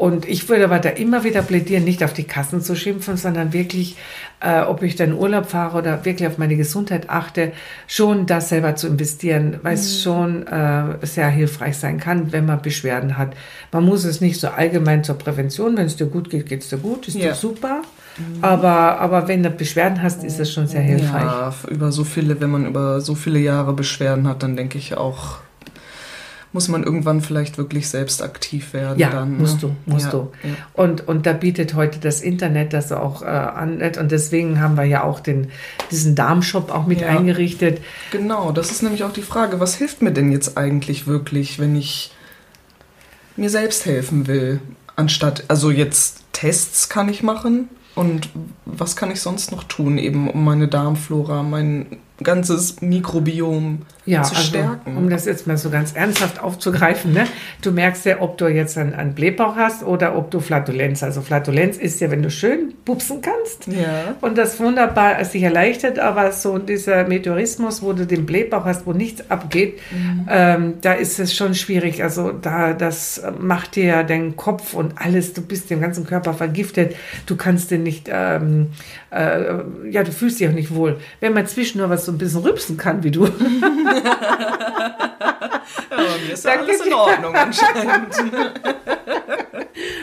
Und 0.00 0.26
ich 0.26 0.48
würde 0.48 0.64
aber 0.64 0.78
da 0.78 0.88
immer 0.88 1.24
wieder 1.24 1.42
plädieren, 1.42 1.84
nicht 1.84 2.02
auf 2.02 2.14
die 2.14 2.24
Kassen 2.24 2.62
zu 2.62 2.74
schimpfen, 2.74 3.18
sondern 3.18 3.52
wirklich, 3.52 3.98
äh, 4.40 4.62
ob 4.62 4.82
ich 4.82 4.96
dann 4.96 5.12
Urlaub 5.12 5.44
fahre 5.50 5.76
oder 5.76 6.02
wirklich 6.06 6.26
auf 6.26 6.38
meine 6.38 6.56
Gesundheit 6.56 7.10
achte, 7.10 7.52
schon 7.86 8.24
das 8.24 8.48
selber 8.48 8.76
zu 8.76 8.86
investieren, 8.86 9.58
weil 9.62 9.74
es 9.74 10.02
schon 10.02 10.46
äh, 10.46 10.96
sehr 11.02 11.28
hilfreich 11.28 11.76
sein 11.76 12.00
kann, 12.00 12.32
wenn 12.32 12.46
man 12.46 12.62
Beschwerden 12.62 13.18
hat. 13.18 13.34
Man 13.72 13.84
muss 13.84 14.04
es 14.04 14.22
nicht 14.22 14.40
so 14.40 14.48
allgemein 14.48 15.04
zur 15.04 15.16
Prävention, 15.18 15.76
wenn 15.76 15.84
es 15.84 15.96
dir 15.96 16.06
gut 16.06 16.30
geht, 16.30 16.46
geht 16.46 16.62
es 16.62 16.70
dir 16.70 16.78
gut, 16.78 17.06
ist 17.06 17.18
Ja. 17.18 17.28
doch 17.28 17.34
super. 17.36 17.82
Aber, 18.40 18.98
aber 19.00 19.28
wenn 19.28 19.42
du 19.42 19.50
Beschwerden 19.50 20.02
hast, 20.02 20.24
ist 20.24 20.40
es 20.40 20.50
schon 20.50 20.66
sehr 20.66 20.80
hilfreich. 20.80 21.24
Ja, 21.24 21.54
über 21.68 21.92
so 21.92 22.04
viele, 22.04 22.40
wenn 22.40 22.48
man 22.50 22.64
über 22.66 23.02
so 23.02 23.14
viele 23.14 23.38
Jahre 23.38 23.74
Beschwerden 23.74 24.26
hat, 24.26 24.42
dann 24.42 24.56
denke 24.56 24.78
ich 24.78 24.96
auch, 24.96 25.40
muss 26.52 26.68
man 26.68 26.82
irgendwann 26.82 27.20
vielleicht 27.20 27.58
wirklich 27.58 27.88
selbst 27.88 28.22
aktiv 28.22 28.72
werden. 28.72 28.98
Ja, 28.98 29.10
dann, 29.10 29.32
ne? 29.32 29.38
musst 29.38 29.62
du, 29.62 29.74
musst 29.86 30.06
ja, 30.06 30.10
du. 30.10 30.32
Ja. 30.42 30.54
Und, 30.72 31.06
und 31.06 31.26
da 31.26 31.32
bietet 31.32 31.74
heute 31.74 32.00
das 32.00 32.20
Internet 32.20 32.72
das 32.72 32.90
auch 32.90 33.22
äh, 33.22 33.26
an. 33.26 33.80
Und 33.80 34.10
deswegen 34.10 34.60
haben 34.60 34.76
wir 34.76 34.84
ja 34.84 35.04
auch 35.04 35.20
den, 35.20 35.50
diesen 35.90 36.14
Darmshop 36.14 36.72
auch 36.72 36.86
mit 36.86 37.02
Ja. 37.02 37.08
eingerichtet. 37.08 37.80
Genau, 38.10 38.50
das 38.50 38.72
ist 38.72 38.82
nämlich 38.82 39.04
auch 39.04 39.12
die 39.12 39.22
Frage, 39.22 39.60
was 39.60 39.76
hilft 39.76 40.02
mir 40.02 40.12
denn 40.12 40.32
jetzt 40.32 40.58
eigentlich 40.58 41.06
wirklich, 41.06 41.60
wenn 41.60 41.76
ich 41.76 42.12
mir 43.36 43.50
selbst 43.50 43.86
helfen 43.86 44.26
will? 44.26 44.60
Anstatt, 44.96 45.44
also 45.48 45.70
jetzt 45.70 46.24
Tests 46.32 46.88
kann 46.88 47.08
ich 47.08 47.22
machen 47.22 47.68
und 47.94 48.28
was 48.64 48.96
kann 48.96 49.10
ich 49.10 49.20
sonst 49.20 49.52
noch 49.52 49.64
tun, 49.64 49.98
eben 49.98 50.28
um 50.28 50.44
meine 50.44 50.68
Darmflora, 50.68 51.42
mein 51.42 51.98
ganzes 52.22 52.80
Mikrobiom 52.82 53.82
Ja, 54.06 54.22
zu 54.22 54.34
also, 54.34 54.48
stärken? 54.48 54.96
um 54.96 55.08
das 55.10 55.24
jetzt 55.24 55.46
mal 55.46 55.56
so 55.56 55.70
ganz 55.70 55.92
ernsthaft 55.92 56.40
aufzugreifen, 56.42 57.12
ne? 57.12 57.26
du 57.62 57.70
merkst 57.72 58.04
ja, 58.06 58.20
ob 58.20 58.38
du 58.38 58.46
jetzt 58.48 58.76
einen, 58.78 58.94
einen 58.94 59.14
Blähbauch 59.14 59.56
hast 59.56 59.82
oder 59.82 60.16
ob 60.16 60.30
du 60.30 60.40
Flatulenz. 60.40 61.02
Also 61.02 61.20
Flatulenz 61.20 61.76
ist 61.76 62.00
ja, 62.00 62.10
wenn 62.10 62.22
du 62.22 62.30
schön 62.30 62.74
pupsen 62.84 63.20
kannst. 63.22 63.66
ja. 63.68 64.14
Und 64.20 64.36
das 64.38 64.58
wunderbar 64.60 65.24
sich 65.24 65.42
erleichtert, 65.42 65.98
aber 65.98 66.32
so 66.32 66.58
dieser 66.58 67.04
Meteorismus, 67.06 67.82
wo 67.82 67.92
du 67.92 68.06
den 68.06 68.26
Blähbauch 68.26 68.64
hast, 68.64 68.86
wo 68.86 68.92
nichts 68.92 69.30
abgeht, 69.30 69.78
ähm, 70.28 70.74
da 70.80 70.92
ist 70.92 71.18
es 71.18 71.34
schon 71.34 71.54
schwierig. 71.54 72.02
Also 72.02 72.30
da, 72.32 72.72
das 72.72 73.22
macht 73.38 73.76
dir 73.76 73.84
ja 73.84 74.02
den 74.02 74.36
Kopf 74.36 74.74
und 74.74 74.94
alles, 74.96 75.32
du 75.34 75.42
bist 75.42 75.70
dem 75.70 75.80
ganzen 75.80 76.06
Körper 76.06 76.34
vergiftet, 76.34 76.94
du 77.26 77.36
kannst 77.36 77.70
den 77.70 77.82
nicht, 77.82 78.08
ähm, 78.12 78.68
äh, 79.10 79.54
ja, 79.90 80.02
du 80.02 80.12
fühlst 80.12 80.40
dich 80.40 80.48
auch 80.48 80.52
nicht 80.52 80.74
wohl. 80.74 80.98
Wenn 81.20 81.32
man 81.32 81.46
zwischendurch 81.46 81.90
was 81.90 82.04
so 82.04 82.09
ein 82.12 82.18
bisschen 82.18 82.42
rübsen 82.42 82.76
kann, 82.76 83.02
wie 83.02 83.10
du, 83.10 83.24
Ja, 83.30 83.32
mir 86.26 86.32
ist 86.32 86.44
ja 86.44 86.50
Dann 86.52 86.60
alles 86.60 86.76
geht 86.78 86.86
in 86.86 86.90
die- 86.90 86.94
Ordnung 86.94 87.34
anscheinend. 87.34 88.14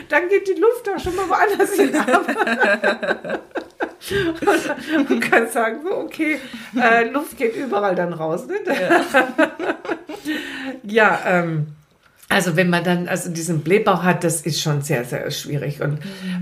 dann 0.08 0.28
geht 0.28 0.48
die 0.48 0.60
Luft 0.60 0.88
auch 0.94 0.98
schon 1.02 1.16
mal 1.16 1.28
woanders 1.28 1.72
hin 1.74 1.94
ab. 1.96 3.40
Und 4.96 5.10
man 5.10 5.20
kann 5.20 5.48
sagen, 5.48 5.80
so, 5.84 5.94
okay, 5.96 6.40
äh, 6.80 7.08
Luft 7.10 7.36
geht 7.36 7.56
überall 7.56 7.94
dann 7.94 8.12
raus. 8.12 8.46
Ne? 8.46 8.54
Ja, 10.84 11.20
ähm, 11.26 11.66
also 12.30 12.56
wenn 12.56 12.68
man 12.68 12.84
dann 12.84 13.08
also 13.08 13.30
diesen 13.30 13.60
Blähbauch 13.60 14.02
hat, 14.02 14.22
das 14.22 14.42
ist 14.42 14.60
schon 14.60 14.82
sehr, 14.82 15.04
sehr 15.04 15.30
schwierig. 15.30 15.80
Und 15.80 15.98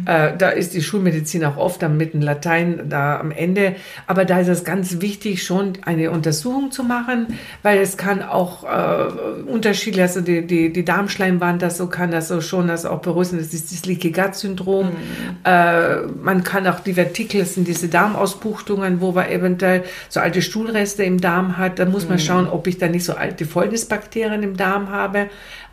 äh, 0.07 0.37
da 0.37 0.49
ist 0.49 0.75
die 0.75 0.83
Schulmedizin 0.83 1.45
auch 1.45 1.57
oft 1.57 1.85
am 1.85 1.97
mitten 1.97 2.21
Latein 2.21 2.89
da 2.89 3.21
am 3.21 3.31
Ende. 3.31 3.77
Aber 4.09 4.25
da 4.25 4.41
ist 4.41 4.49
es 4.49 4.65
ganz 4.65 5.01
wichtig, 5.01 5.45
schon 5.45 5.75
eine 5.85 6.11
Untersuchung 6.11 6.73
zu 6.73 6.83
machen, 6.83 7.39
weil 7.63 7.79
es 7.79 7.97
kann 7.97 8.21
auch 8.21 8.65
äh, 8.65 9.43
Unterschiede, 9.49 10.03
also 10.03 10.23
die, 10.23 10.45
die, 10.45 10.73
die 10.73 10.85
Darmschleimwand, 10.85 11.63
das 11.63 11.77
so 11.77 11.87
kann 11.87 12.11
das 12.11 12.27
so 12.27 12.41
schon 12.41 12.67
das 12.67 12.85
auch 12.85 13.01
beruhigen. 13.01 13.39
Das 13.39 13.55
ist 13.55 13.71
das 13.73 13.87
Leaky 13.87 14.11
Gut 14.11 14.35
Syndrom. 14.35 14.91
Äh, 15.45 15.99
man 16.21 16.43
kann 16.43 16.67
auch 16.67 16.81
die 16.81 16.95
Vertikel, 16.95 17.41
das 17.41 17.55
sind 17.55 17.69
diese 17.69 17.87
Darmausbuchtungen, 17.87 19.01
wo 19.01 19.13
man 19.13 19.29
eventuell 19.29 19.85
so 20.09 20.19
alte 20.19 20.43
Stuhlreste 20.43 21.05
im 21.05 21.21
Darm 21.21 21.59
hat. 21.59 21.79
Da 21.79 21.85
muss 21.85 22.09
man 22.09 22.19
schauen, 22.19 22.49
ob 22.49 22.67
ich 22.67 22.79
da 22.79 22.89
nicht 22.89 23.05
so 23.05 23.15
alte 23.15 23.47
Fäulnisbakterien 23.47 24.43
im 24.43 24.57
Darm 24.57 24.91
habe, 24.91 25.29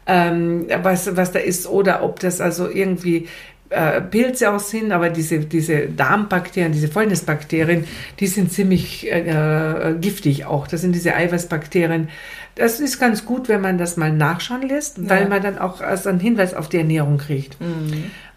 ähm, 0.05 0.67
was, 0.81 1.15
was 1.15 1.31
da 1.31 1.39
ist, 1.39 1.67
oder 1.67 2.03
ob 2.03 2.19
das 2.19 2.41
also 2.41 2.69
irgendwie 2.69 3.27
äh, 3.69 4.01
Pilze 4.01 4.51
auch 4.51 4.59
sind, 4.59 4.91
aber 4.91 5.09
diese, 5.09 5.39
diese 5.39 5.87
Darmbakterien, 5.87 6.71
diese 6.71 6.87
Fäulnisbakterien, 6.87 7.85
die 8.19 8.27
sind 8.27 8.51
ziemlich 8.51 9.11
äh, 9.11 9.95
giftig 9.99 10.45
auch. 10.45 10.67
Das 10.67 10.81
sind 10.81 10.93
diese 10.93 11.15
Eiweißbakterien. 11.15 12.09
Das 12.55 12.79
ist 12.79 12.99
ganz 12.99 13.25
gut, 13.25 13.49
wenn 13.49 13.61
man 13.61 13.79
das 13.79 13.97
mal 13.97 14.11
nachschauen 14.11 14.61
lässt, 14.61 15.09
weil 15.09 15.27
man 15.27 15.41
dann 15.41 15.57
auch 15.57 15.81
also 15.81 16.09
einen 16.09 16.19
Hinweis 16.19 16.53
auf 16.53 16.69
die 16.69 16.77
Ernährung 16.77 17.17
kriegt. 17.17 17.57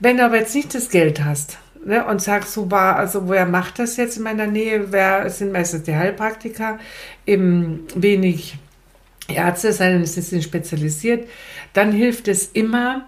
Wenn 0.00 0.16
du 0.16 0.25
aber 0.25 0.38
jetzt 0.38 0.54
nicht 0.54 0.75
das 0.75 0.88
Geld 0.88 1.23
hast 1.23 1.58
ne, 1.85 2.04
und 2.06 2.23
sagst, 2.23 2.54
so 2.54 2.70
war, 2.70 2.96
also 2.96 3.28
wer 3.28 3.44
macht 3.44 3.78
das 3.78 3.99
jetzt 3.99 4.16
in 4.16 4.23
meiner 4.23 4.46
Nähe? 4.46 4.90
Wer 4.90 5.28
sind 5.28 5.52
meistens 5.52 5.82
die 5.82 5.94
Heilpraktiker, 5.94 6.78
eben 7.26 7.87
wenig 7.94 8.58
Ärzte, 9.28 9.73
sei 9.73 9.92
denn 9.92 10.04
sie 10.06 10.21
sind 10.21 10.42
spezialisiert, 10.42 11.28
dann 11.73 11.92
hilft 11.92 12.28
es 12.28 12.47
immer, 12.52 13.06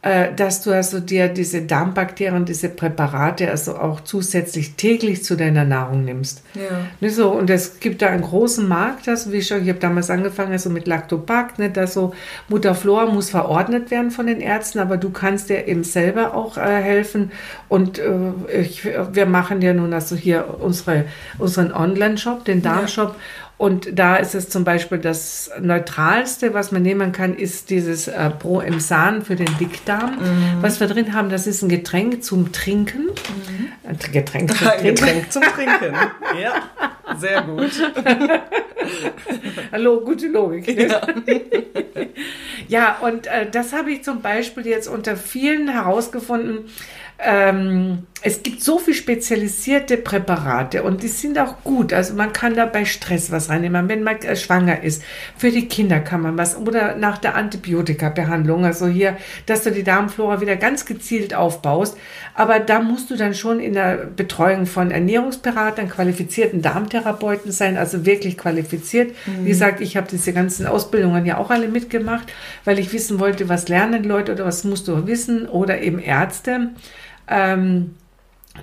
äh, 0.00 0.32
dass 0.32 0.62
du 0.62 0.70
also 0.70 1.00
dir 1.00 1.26
diese 1.26 1.62
Darmbakterien, 1.62 2.44
diese 2.44 2.68
Präparate 2.68 3.50
also 3.50 3.76
auch 3.76 4.00
zusätzlich 4.00 4.74
täglich 4.76 5.24
zu 5.24 5.36
deiner 5.36 5.64
Nahrung 5.64 6.04
nimmst. 6.04 6.44
Ja. 6.54 6.62
Ne, 7.00 7.10
so, 7.10 7.30
und 7.30 7.50
es 7.50 7.80
gibt 7.80 8.00
da 8.00 8.06
einen 8.06 8.22
großen 8.22 8.68
Markt, 8.68 9.08
also 9.08 9.32
wie 9.32 9.42
schon, 9.42 9.64
ich 9.64 9.68
habe 9.68 9.80
damals 9.80 10.08
angefangen, 10.08 10.52
also 10.52 10.70
mit 10.70 10.86
Lactopac, 10.86 11.58
ne, 11.58 11.70
dass 11.70 11.94
so 11.94 12.14
Mutterflora 12.48 13.06
muss 13.06 13.30
verordnet 13.30 13.90
werden 13.90 14.12
von 14.12 14.28
den 14.28 14.40
Ärzten, 14.40 14.78
aber 14.78 14.98
du 14.98 15.10
kannst 15.10 15.50
dir 15.50 15.66
eben 15.66 15.82
selber 15.82 16.32
auch 16.32 16.56
äh, 16.58 16.80
helfen. 16.80 17.32
Und 17.68 17.98
äh, 17.98 18.60
ich, 18.60 18.84
wir 18.84 19.26
machen 19.26 19.60
ja 19.62 19.74
nun 19.74 19.92
also 19.92 20.14
hier 20.14 20.58
unsere, 20.60 21.06
unseren 21.38 21.72
Online-Shop, 21.72 22.44
den 22.44 22.62
Darmshop. 22.62 23.16
Und 23.58 23.98
da 23.98 24.16
ist 24.16 24.36
es 24.36 24.48
zum 24.48 24.62
Beispiel 24.62 24.98
das 24.98 25.50
Neutralste, 25.60 26.54
was 26.54 26.70
man 26.70 26.82
nehmen 26.82 27.10
kann, 27.10 27.34
ist 27.34 27.70
dieses 27.70 28.06
äh, 28.06 28.30
Pro 28.30 28.60
Emsan 28.60 29.22
für 29.22 29.34
den 29.34 29.48
Dickdarm. 29.58 30.12
Mhm. 30.12 30.62
Was 30.62 30.78
wir 30.78 30.86
drin 30.86 31.12
haben, 31.12 31.28
das 31.28 31.48
ist 31.48 31.62
ein 31.62 31.68
Getränk 31.68 32.22
zum 32.22 32.52
Trinken. 32.52 33.06
Mhm. 33.06 33.68
Ein 33.82 33.98
Getränk 34.12 34.56
zum 34.56 34.58
Trinken. 34.68 34.78
Ein 34.78 34.94
Getränk 34.94 35.32
zum 35.32 35.42
Trinken. 35.42 35.94
ja, 36.40 37.16
sehr 37.16 37.42
gut. 37.42 37.72
Hallo, 39.72 40.02
gute 40.02 40.28
Logik. 40.28 40.76
Ne? 40.76 40.86
Ja. 40.86 41.00
ja, 42.68 42.96
und 43.00 43.26
äh, 43.26 43.50
das 43.50 43.72
habe 43.72 43.90
ich 43.90 44.04
zum 44.04 44.22
Beispiel 44.22 44.68
jetzt 44.68 44.86
unter 44.86 45.16
vielen 45.16 45.68
herausgefunden, 45.68 46.66
ähm, 47.18 48.06
es 48.22 48.42
gibt 48.42 48.62
so 48.62 48.78
viel 48.78 48.94
spezialisierte 48.94 49.96
Präparate 49.96 50.82
und 50.82 51.02
die 51.02 51.08
sind 51.08 51.38
auch 51.38 51.62
gut. 51.62 51.92
Also 51.92 52.14
man 52.14 52.32
kann 52.32 52.54
da 52.54 52.66
bei 52.66 52.84
Stress 52.84 53.30
was 53.30 53.48
reinnehmen, 53.48 53.88
wenn 53.88 54.02
man 54.02 54.16
äh, 54.18 54.34
schwanger 54.34 54.82
ist. 54.82 55.02
Für 55.36 55.50
die 55.50 55.68
Kinder 55.68 56.00
kann 56.00 56.22
man 56.22 56.36
was 56.36 56.56
oder 56.56 56.96
nach 56.96 57.18
der 57.18 57.36
Antibiotika-Behandlung. 57.36 58.64
Also 58.64 58.88
hier, 58.88 59.16
dass 59.46 59.62
du 59.62 59.70
die 59.70 59.84
Darmflora 59.84 60.40
wieder 60.40 60.56
ganz 60.56 60.84
gezielt 60.84 61.32
aufbaust. 61.32 61.96
Aber 62.34 62.58
da 62.58 62.80
musst 62.80 63.10
du 63.10 63.16
dann 63.16 63.34
schon 63.34 63.60
in 63.60 63.74
der 63.74 64.08
Betreuung 64.16 64.66
von 64.66 64.90
Ernährungsberatern, 64.90 65.88
qualifizierten 65.88 66.60
Darmtherapeuten 66.60 67.52
sein, 67.52 67.76
also 67.76 68.04
wirklich 68.04 68.36
qualifiziert. 68.36 69.12
Mhm. 69.26 69.44
Wie 69.44 69.50
gesagt, 69.50 69.80
ich 69.80 69.96
habe 69.96 70.08
diese 70.10 70.32
ganzen 70.32 70.66
Ausbildungen 70.66 71.24
ja 71.24 71.38
auch 71.38 71.50
alle 71.50 71.68
mitgemacht, 71.68 72.32
weil 72.64 72.80
ich 72.80 72.92
wissen 72.92 73.20
wollte, 73.20 73.48
was 73.48 73.68
lernen 73.68 74.02
Leute 74.02 74.32
oder 74.32 74.44
was 74.44 74.64
musst 74.64 74.88
du 74.88 75.06
wissen 75.06 75.48
oder 75.48 75.80
eben 75.80 76.00
Ärzte 76.00 76.70
ähm, 77.28 77.94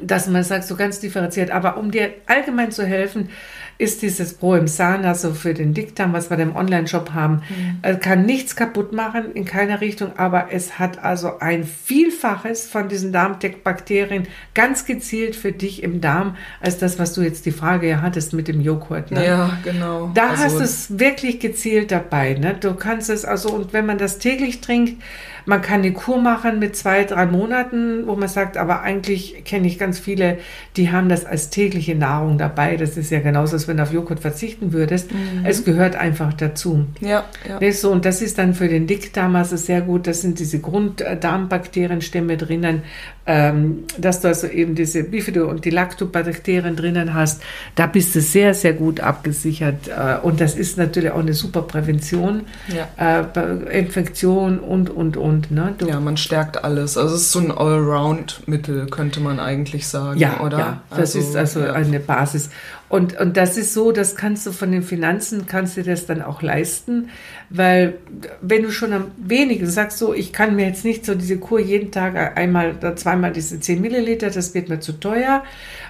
dass 0.01 0.27
man 0.27 0.43
sagt, 0.43 0.65
so 0.65 0.75
ganz 0.75 0.99
differenziert. 0.99 1.51
Aber 1.51 1.77
um 1.77 1.91
dir 1.91 2.13
allgemein 2.27 2.71
zu 2.71 2.85
helfen, 2.85 3.29
ist 3.77 4.01
dieses 4.01 4.33
Pro 4.35 4.55
im 4.55 4.67
Sahn, 4.67 5.03
also 5.03 5.33
für 5.33 5.53
den 5.53 5.73
Dickdarm, 5.73 6.13
was 6.13 6.29
wir 6.29 6.39
im 6.39 6.55
Online-Shop 6.55 7.11
haben, 7.13 7.41
mhm. 7.49 7.99
Kann 7.99 8.25
nichts 8.25 8.55
kaputt 8.55 8.93
machen 8.93 9.33
in 9.33 9.45
keiner 9.45 9.81
Richtung, 9.81 10.17
aber 10.17 10.47
es 10.51 10.79
hat 10.79 11.03
also 11.03 11.39
ein 11.39 11.63
Vielfaches 11.63 12.67
von 12.67 12.87
diesen 12.87 13.11
Darmdeckbakterien 13.11 14.27
ganz 14.53 14.85
gezielt 14.85 15.35
für 15.35 15.51
dich 15.51 15.83
im 15.83 16.01
Darm, 16.01 16.37
als 16.61 16.77
das, 16.77 16.99
was 16.99 17.13
du 17.13 17.21
jetzt 17.21 17.45
die 17.45 17.51
Frage 17.51 17.89
ja 17.89 18.01
hattest 18.01 18.33
mit 18.33 18.47
dem 18.47 18.61
Joghurt. 18.61 19.11
Ne? 19.11 19.25
Ja, 19.25 19.57
genau. 19.63 20.11
Da 20.13 20.29
also, 20.29 20.43
hast 20.43 20.59
du 20.59 20.63
es 20.63 20.99
wirklich 20.99 21.39
gezielt 21.39 21.91
dabei. 21.91 22.33
Ne? 22.33 22.55
Du 22.59 22.73
kannst 22.75 23.09
es 23.09 23.25
also, 23.25 23.49
und 23.49 23.73
wenn 23.73 23.85
man 23.85 23.97
das 23.97 24.19
täglich 24.19 24.61
trinkt, 24.61 25.01
man 25.45 25.61
kann 25.61 25.81
eine 25.81 25.93
Kur 25.93 26.21
machen 26.21 26.59
mit 26.59 26.75
zwei, 26.75 27.03
drei 27.03 27.25
Monaten, 27.25 28.07
wo 28.07 28.15
man 28.15 28.27
sagt, 28.27 28.57
aber 28.57 28.81
eigentlich 28.81 29.43
kenne 29.45 29.67
ich 29.67 29.77
ganz 29.77 29.99
viele, 29.99 30.39
die 30.75 30.91
haben 30.91 31.09
das 31.09 31.25
als 31.25 31.49
tägliche 31.49 31.95
Nahrung 31.95 32.37
dabei. 32.37 32.77
Das 32.77 32.97
ist 32.97 33.11
ja 33.11 33.19
genauso, 33.19 33.55
als 33.55 33.67
wenn 33.67 33.77
du 33.77 33.83
auf 33.83 33.93
Joghurt 33.93 34.19
verzichten 34.19 34.73
würdest. 34.73 35.11
Mhm. 35.11 35.45
Es 35.45 35.63
gehört 35.63 35.95
einfach 35.95 36.33
dazu. 36.33 36.85
Ja, 36.99 37.25
ja. 37.47 37.71
So, 37.71 37.91
und 37.91 38.05
das 38.05 38.21
ist 38.21 38.37
dann 38.37 38.53
für 38.53 38.67
den 38.67 38.87
Dickdarm 38.87 39.35
also 39.35 39.57
sehr 39.57 39.81
gut. 39.81 40.07
Das 40.07 40.21
sind 40.21 40.39
diese 40.39 40.59
Grunddarmbakterienstämme 40.59 42.37
drinnen, 42.37 42.83
ähm, 43.27 43.83
dass 43.97 44.21
du 44.21 44.27
also 44.27 44.47
eben 44.47 44.75
diese 44.75 45.03
Bifido- 45.03 45.47
und 45.47 45.65
die 45.65 45.69
Lactobakterien 45.69 46.75
drinnen 46.75 47.13
hast. 47.13 47.41
Da 47.75 47.87
bist 47.87 48.15
du 48.15 48.21
sehr, 48.21 48.53
sehr 48.53 48.73
gut 48.73 48.99
abgesichert. 48.99 49.87
Äh, 49.87 50.17
und 50.21 50.41
das 50.41 50.55
ist 50.55 50.77
natürlich 50.77 51.11
auch 51.11 51.19
eine 51.19 51.33
super 51.33 51.61
Prävention, 51.63 52.41
ja. 52.67 53.23
äh, 53.31 53.79
Infektion 53.79 54.59
und, 54.59 54.89
und, 54.89 55.17
und 55.17 55.34
und 55.35 55.51
ne, 55.51 55.75
ja, 55.85 55.99
man 55.99 56.15
stärkt 56.15 56.63
alles. 56.63 56.97
Also 56.97 57.15
es 57.15 57.23
ist 57.23 57.31
so 57.31 57.39
ein 57.39 57.51
Allround-Mittel, 57.51 58.87
könnte 58.87 59.19
man 59.19 59.39
eigentlich 59.39 59.87
sagen, 59.87 60.17
ja, 60.17 60.39
oder? 60.39 60.57
Ja, 60.57 60.81
das 60.91 61.15
also, 61.15 61.19
ist 61.19 61.35
also 61.35 61.59
ja. 61.59 61.73
eine 61.73 61.99
Basis. 61.99 62.49
Und, 62.95 63.19
und 63.19 63.35
das 63.35 63.57
ist 63.57 63.73
so, 63.73 63.91
das 63.91 64.15
kannst 64.15 64.47
du 64.47 64.53
von 64.53 64.71
den 64.71 64.81
Finanzen, 64.81 65.47
kannst 65.47 65.75
du 65.75 65.83
das 65.83 66.05
dann 66.05 66.21
auch 66.21 66.41
leisten, 66.41 67.09
weil 67.49 67.95
wenn 68.41 68.63
du 68.63 68.71
schon 68.71 68.93
am 68.93 69.11
wenigen 69.17 69.67
sagst, 69.67 69.97
so, 69.97 70.13
ich 70.13 70.31
kann 70.31 70.55
mir 70.55 70.65
jetzt 70.65 70.85
nicht 70.85 71.05
so 71.05 71.13
diese 71.13 71.37
Kur 71.37 71.59
jeden 71.59 71.91
Tag 71.91 72.37
einmal 72.37 72.75
oder 72.77 72.95
zweimal 72.95 73.33
diese 73.33 73.59
10 73.59 73.81
Milliliter, 73.81 74.29
das 74.29 74.53
wird 74.53 74.69
mir 74.69 74.79
zu 74.79 74.93
teuer, 74.93 75.43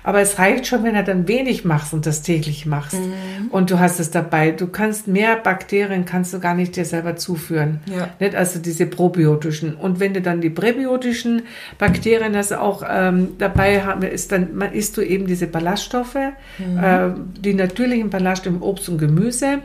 aber 0.03 0.19
es 0.19 0.39
reicht 0.39 0.67
schon, 0.67 0.83
wenn 0.83 0.95
du 0.95 1.03
dann 1.03 1.27
wenig 1.27 1.63
machst 1.63 1.93
und 1.93 2.05
das 2.05 2.23
täglich 2.23 2.65
machst 2.65 2.95
mhm. 2.95 3.49
und 3.51 3.71
du 3.71 3.79
hast 3.79 3.99
es 3.99 4.11
dabei. 4.11 4.51
Du 4.51 4.67
kannst 4.67 5.07
mehr 5.07 5.35
Bakterien, 5.35 6.05
kannst 6.05 6.33
du 6.33 6.39
gar 6.39 6.55
nicht 6.55 6.75
dir 6.75 6.85
selber 6.85 7.15
zuführen. 7.15 7.81
Ja. 7.85 8.09
Nicht? 8.19 8.35
Also 8.35 8.59
diese 8.59 8.85
probiotischen. 8.85 9.75
Und 9.75 9.99
wenn 9.99 10.13
du 10.13 10.21
dann 10.21 10.41
die 10.41 10.49
präbiotischen 10.49 11.43
Bakterien 11.77 12.35
hast 12.35 12.51
auch 12.53 12.83
ähm, 12.87 13.29
dabei 13.37 13.83
haben, 13.83 14.01
ist 14.03 14.31
dann, 14.31 14.55
man 14.55 14.73
isst 14.73 14.97
du 14.97 15.01
eben 15.01 15.27
diese 15.27 15.47
Ballaststoffe, 15.47 16.15
mhm. 16.59 16.77
äh, 16.77 16.94
die 17.15 17.53
natürlichen 17.53 18.09
Ballaststoffe 18.09 18.55
im 18.55 18.61
Obst 18.61 18.89
und 18.89 18.97
Gemüse. 18.97 19.59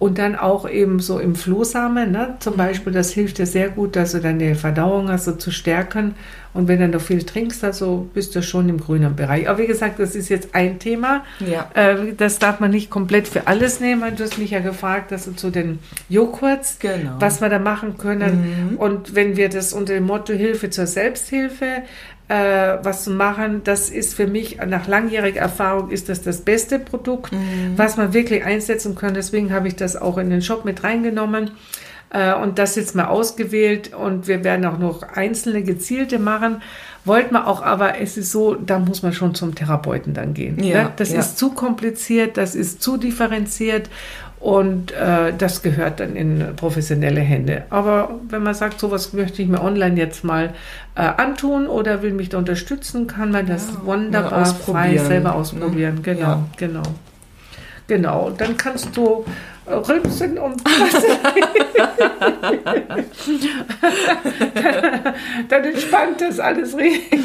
Und 0.00 0.18
dann 0.18 0.34
auch 0.34 0.68
eben 0.68 0.98
so 0.98 1.20
im 1.20 1.36
Flohsamen, 1.36 2.10
ne? 2.10 2.34
zum 2.40 2.56
Beispiel, 2.56 2.92
das 2.92 3.12
hilft 3.12 3.38
dir 3.38 3.46
sehr 3.46 3.68
gut, 3.68 3.94
dass 3.94 4.12
du 4.12 4.18
deine 4.18 4.56
Verdauung 4.56 5.08
also 5.08 5.32
zu 5.32 5.52
stärken. 5.52 6.16
Und 6.52 6.68
wenn 6.68 6.78
du 6.78 6.88
noch 6.88 7.00
viel 7.00 7.24
trinkst, 7.24 7.64
also 7.64 8.08
bist 8.14 8.36
du 8.36 8.42
schon 8.42 8.68
im 8.68 8.78
grünen 8.78 9.16
Bereich. 9.16 9.48
Aber 9.48 9.58
wie 9.58 9.66
gesagt, 9.66 9.98
das 9.98 10.14
ist 10.14 10.28
jetzt 10.28 10.54
ein 10.54 10.78
Thema. 10.78 11.24
Ja. 11.40 11.68
Äh, 11.74 12.14
das 12.16 12.38
darf 12.38 12.60
man 12.60 12.70
nicht 12.70 12.90
komplett 12.90 13.26
für 13.26 13.48
alles 13.48 13.80
nehmen. 13.80 14.14
Du 14.16 14.22
hast 14.22 14.38
mich 14.38 14.50
ja 14.50 14.60
gefragt, 14.60 15.10
dass 15.10 15.24
du 15.24 15.32
zu 15.32 15.50
den 15.50 15.80
Joghurts, 16.08 16.78
genau. 16.78 17.16
was 17.18 17.40
wir 17.40 17.48
da 17.48 17.58
machen 17.58 17.98
können. 17.98 18.70
Mhm. 18.70 18.76
Und 18.76 19.16
wenn 19.16 19.36
wir 19.36 19.48
das 19.48 19.72
unter 19.72 19.94
dem 19.94 20.06
Motto 20.06 20.32
Hilfe 20.32 20.70
zur 20.70 20.86
Selbsthilfe 20.86 21.82
äh, 22.28 22.78
was 22.82 23.04
zu 23.04 23.10
machen. 23.10 23.62
Das 23.64 23.90
ist 23.90 24.14
für 24.14 24.26
mich 24.26 24.58
nach 24.66 24.86
langjähriger 24.86 25.40
Erfahrung 25.40 25.90
ist 25.90 26.08
das 26.08 26.22
das 26.22 26.40
beste 26.40 26.78
Produkt, 26.78 27.32
mhm. 27.32 27.74
was 27.76 27.96
man 27.96 28.14
wirklich 28.14 28.44
einsetzen 28.44 28.94
kann. 28.94 29.14
Deswegen 29.14 29.52
habe 29.52 29.68
ich 29.68 29.76
das 29.76 29.96
auch 29.96 30.18
in 30.18 30.30
den 30.30 30.42
Shop 30.42 30.64
mit 30.64 30.84
reingenommen 30.84 31.50
äh, 32.10 32.34
und 32.34 32.58
das 32.58 32.76
jetzt 32.76 32.94
mal 32.94 33.06
ausgewählt 33.06 33.92
und 33.92 34.26
wir 34.26 34.42
werden 34.44 34.64
auch 34.64 34.78
noch 34.78 35.02
einzelne 35.02 35.62
gezielte 35.62 36.18
machen. 36.18 36.62
Wollt 37.04 37.32
man 37.32 37.44
auch, 37.44 37.62
aber 37.62 38.00
es 38.00 38.16
ist 38.16 38.32
so, 38.32 38.54
da 38.54 38.78
muss 38.78 39.02
man 39.02 39.12
schon 39.12 39.34
zum 39.34 39.54
Therapeuten 39.54 40.14
dann 40.14 40.32
gehen. 40.32 40.62
Ja, 40.62 40.84
ne? 40.84 40.92
Das 40.96 41.12
ja. 41.12 41.20
ist 41.20 41.36
zu 41.38 41.50
kompliziert, 41.50 42.36
das 42.38 42.54
ist 42.54 42.82
zu 42.82 42.96
differenziert 42.96 43.90
und 44.40 44.92
äh, 44.92 45.32
das 45.36 45.62
gehört 45.62 46.00
dann 46.00 46.16
in 46.16 46.54
professionelle 46.56 47.20
Hände. 47.20 47.64
Aber 47.70 48.20
wenn 48.28 48.42
man 48.42 48.54
sagt, 48.54 48.80
sowas 48.80 49.12
möchte 49.12 49.42
ich 49.42 49.48
mir 49.48 49.62
online 49.62 49.96
jetzt 49.96 50.24
mal 50.24 50.54
äh, 50.94 51.00
antun 51.00 51.66
oder 51.66 52.02
will 52.02 52.12
mich 52.12 52.30
da 52.30 52.38
unterstützen, 52.38 53.06
kann 53.06 53.30
man 53.30 53.46
das 53.46 53.68
ja, 53.72 53.86
wunderbar 53.86 54.46
frei 54.46 54.98
selber 54.98 55.30
ne? 55.30 55.34
ausprobieren. 55.34 56.02
Genau, 56.02 56.20
ja. 56.20 56.46
genau. 56.56 56.82
Genau, 57.86 58.30
dann 58.30 58.56
kannst 58.56 58.96
du 58.96 59.26
rülpsen 59.66 60.38
und 60.38 60.62
dann 65.48 65.64
entspannt 65.64 66.20
das 66.20 66.40
alles 66.40 66.76
richtig. 66.76 67.20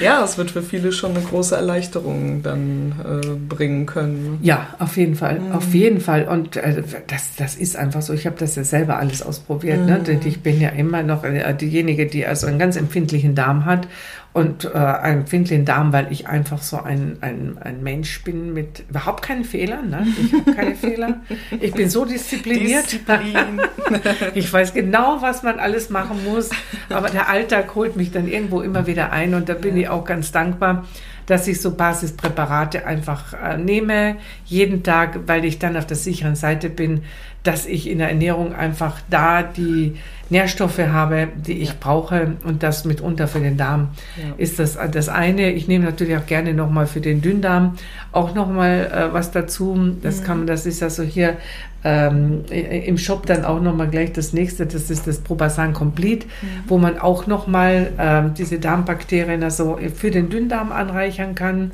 ja, 0.00 0.24
es 0.24 0.38
wird 0.38 0.50
für 0.50 0.62
viele 0.62 0.92
schon 0.92 1.12
eine 1.12 1.24
große 1.24 1.54
Erleichterung 1.54 2.42
dann 2.42 2.94
äh, 3.04 3.54
bringen 3.54 3.86
können. 3.86 4.38
Ja, 4.42 4.68
auf 4.78 4.96
jeden 4.96 5.14
Fall, 5.14 5.40
mhm. 5.40 5.52
auf 5.52 5.74
jeden 5.74 6.00
Fall. 6.00 6.28
Und 6.28 6.56
äh, 6.56 6.82
das, 7.06 7.36
das 7.36 7.56
ist 7.56 7.76
einfach 7.76 8.02
so. 8.02 8.12
Ich 8.12 8.26
habe 8.26 8.36
das 8.38 8.56
ja 8.56 8.64
selber 8.64 8.98
alles 8.98 9.22
ausprobiert. 9.22 9.86
Ne? 9.86 9.98
Mhm. 9.98 10.14
Ne? 10.14 10.20
Ich 10.24 10.40
bin 10.40 10.60
ja 10.60 10.70
immer 10.70 11.02
noch 11.02 11.24
äh, 11.24 11.54
diejenige, 11.54 12.06
die 12.06 12.26
also 12.26 12.46
einen 12.46 12.58
ganz 12.58 12.76
empfindlichen 12.76 13.34
Darm 13.34 13.64
hat 13.64 13.88
und 14.32 14.66
äh, 14.66 14.76
einen 14.76 15.20
empfindlichen 15.20 15.64
Darm, 15.64 15.92
weil 15.92 16.08
ich 16.10 16.28
einfach 16.28 16.62
so 16.62 16.80
ein, 16.80 17.18
ein, 17.22 17.58
ein 17.60 17.82
Mensch 17.82 18.22
bin 18.24 18.52
mit 18.52 18.84
überhaupt 18.88 19.22
keinen 19.22 19.44
Fehlern. 19.44 19.90
Ne? 19.90 20.06
Ich 20.20 20.32
habe 20.32 20.47
keine 20.54 20.74
Fehler. 20.74 21.20
Ich 21.60 21.72
bin 21.72 21.88
so 21.88 22.04
diszipliniert. 22.04 22.84
Disziplin. 22.84 23.60
ich 24.34 24.52
weiß 24.52 24.74
genau, 24.74 25.20
was 25.20 25.42
man 25.42 25.58
alles 25.58 25.90
machen 25.90 26.24
muss. 26.24 26.50
Aber 26.88 27.08
der 27.10 27.28
Alltag 27.28 27.74
holt 27.74 27.96
mich 27.96 28.10
dann 28.10 28.28
irgendwo 28.28 28.60
immer 28.60 28.86
wieder 28.86 29.12
ein 29.12 29.34
und 29.34 29.48
da 29.48 29.54
bin 29.54 29.76
ja. 29.76 29.82
ich 29.82 29.88
auch 29.88 30.04
ganz 30.04 30.32
dankbar, 30.32 30.86
dass 31.28 31.46
ich 31.46 31.60
so 31.60 31.72
Basispräparate 31.72 32.86
einfach 32.86 33.34
äh, 33.34 33.58
nehme, 33.58 34.16
jeden 34.46 34.82
Tag, 34.82 35.20
weil 35.26 35.44
ich 35.44 35.58
dann 35.58 35.76
auf 35.76 35.86
der 35.86 35.96
sicheren 35.96 36.34
Seite 36.34 36.70
bin, 36.70 37.02
dass 37.42 37.66
ich 37.66 37.88
in 37.88 37.98
der 37.98 38.08
Ernährung 38.08 38.54
einfach 38.54 38.98
da 39.10 39.42
die 39.42 39.96
Nährstoffe 40.30 40.78
habe, 40.78 41.28
die 41.46 41.60
ich 41.60 41.68
ja. 41.70 41.74
brauche 41.78 42.32
und 42.44 42.62
das 42.62 42.84
mitunter 42.84 43.28
für 43.28 43.40
den 43.40 43.56
Darm 43.56 43.88
ja. 44.16 44.34
ist 44.36 44.58
das 44.58 44.78
das 44.90 45.08
eine. 45.08 45.52
Ich 45.52 45.68
nehme 45.68 45.84
natürlich 45.84 46.16
auch 46.16 46.26
gerne 46.26 46.52
nochmal 46.52 46.86
für 46.86 47.00
den 47.00 47.22
Dünndarm 47.22 47.76
auch 48.12 48.34
nochmal 48.34 48.90
äh, 48.92 49.12
was 49.12 49.30
dazu. 49.30 49.96
Das 50.02 50.20
mhm. 50.20 50.24
kann 50.24 50.38
man, 50.38 50.46
das 50.46 50.66
ist 50.66 50.82
also 50.82 51.02
hier 51.02 51.36
ähm, 51.84 52.44
im 52.50 52.98
Shop 52.98 53.26
dann 53.26 53.44
auch 53.44 53.60
nochmal 53.60 53.88
gleich 53.88 54.12
das 54.12 54.32
nächste, 54.32 54.66
das 54.66 54.90
ist 54.90 55.06
das 55.06 55.20
Probasan 55.20 55.72
Complete, 55.72 56.26
mhm. 56.26 56.46
wo 56.66 56.76
man 56.76 56.98
auch 56.98 57.26
nochmal 57.26 57.92
ähm, 57.98 58.34
diese 58.36 58.58
Darmbakterien 58.58 59.42
also 59.42 59.78
für 59.94 60.10
den 60.10 60.28
Dünndarm 60.28 60.72
anreichern 61.18 61.34
kann. 61.34 61.72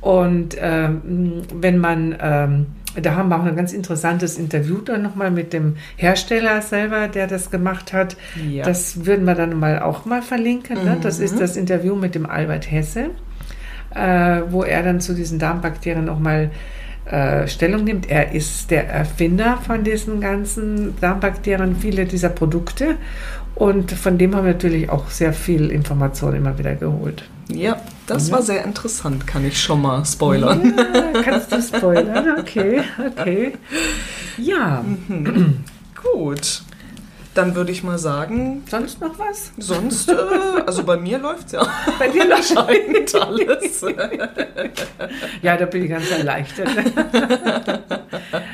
Und 0.00 0.56
ähm, 0.60 1.42
wenn 1.54 1.78
man 1.78 2.16
ähm, 2.20 2.66
da 3.00 3.14
haben 3.14 3.28
wir 3.28 3.38
auch 3.38 3.44
ein 3.44 3.56
ganz 3.56 3.74
interessantes 3.74 4.38
Interview 4.38 4.78
dann 4.78 5.02
nochmal 5.02 5.30
mit 5.30 5.52
dem 5.52 5.76
Hersteller 5.96 6.62
selber, 6.62 7.08
der 7.08 7.26
das 7.26 7.50
gemacht 7.50 7.92
hat. 7.92 8.16
Ja. 8.48 8.64
Das 8.64 9.04
würden 9.04 9.26
wir 9.26 9.34
dann 9.34 9.58
mal 9.58 9.80
auch 9.80 10.06
mal 10.06 10.22
verlinken. 10.22 10.82
Ne? 10.82 10.96
Das 11.02 11.18
ist 11.18 11.34
mhm. 11.34 11.40
das 11.40 11.56
Interview 11.58 11.94
mit 11.94 12.14
dem 12.14 12.24
Albert 12.24 12.70
Hesse, 12.70 13.10
äh, 13.94 14.40
wo 14.48 14.62
er 14.62 14.82
dann 14.82 15.00
zu 15.00 15.12
diesen 15.14 15.38
Darmbakterien 15.38 16.06
nochmal 16.06 16.50
äh, 17.04 17.46
Stellung 17.48 17.84
nimmt. 17.84 18.10
Er 18.10 18.32
ist 18.32 18.70
der 18.70 18.88
Erfinder 18.88 19.58
von 19.58 19.84
diesen 19.84 20.20
ganzen 20.20 20.98
Darmbakterien, 21.00 21.76
viele 21.76 22.06
dieser 22.06 22.30
Produkte. 22.30 22.96
Und 23.56 23.90
von 23.92 24.18
dem 24.18 24.36
haben 24.36 24.44
wir 24.44 24.52
natürlich 24.52 24.90
auch 24.90 25.08
sehr 25.08 25.32
viel 25.32 25.70
Information 25.70 26.36
immer 26.36 26.58
wieder 26.58 26.74
geholt. 26.74 27.24
Ja, 27.48 27.80
das 28.06 28.30
war 28.30 28.42
sehr 28.42 28.64
interessant, 28.64 29.26
kann 29.26 29.46
ich 29.46 29.60
schon 29.60 29.80
mal 29.80 30.04
spoilern. 30.04 30.74
Ja, 30.76 31.22
kannst 31.22 31.52
du 31.52 31.62
spoilern? 31.62 32.38
Okay, 32.38 32.82
okay. 32.98 33.52
Ja. 34.36 34.84
Gut. 36.12 36.62
Dann 37.36 37.54
würde 37.54 37.70
ich 37.70 37.82
mal 37.84 37.98
sagen, 37.98 38.62
Sonst 38.68 39.00
noch 39.00 39.18
was? 39.18 39.52
sonst, 39.58 40.08
äh, 40.08 40.14
also 40.66 40.82
bei 40.84 40.96
mir 40.96 41.18
läuft 41.18 41.46
es 41.46 41.52
ja 41.52 41.66
Bei 41.98 42.08
dir 42.08 42.24
läuft 42.28 42.56
anscheinend 42.56 43.14
alles. 43.14 43.84
Ja, 45.42 45.56
da 45.56 45.66
bin 45.66 45.84
ich 45.84 45.90
ganz 45.90 46.10
erleichtert. 46.10 46.68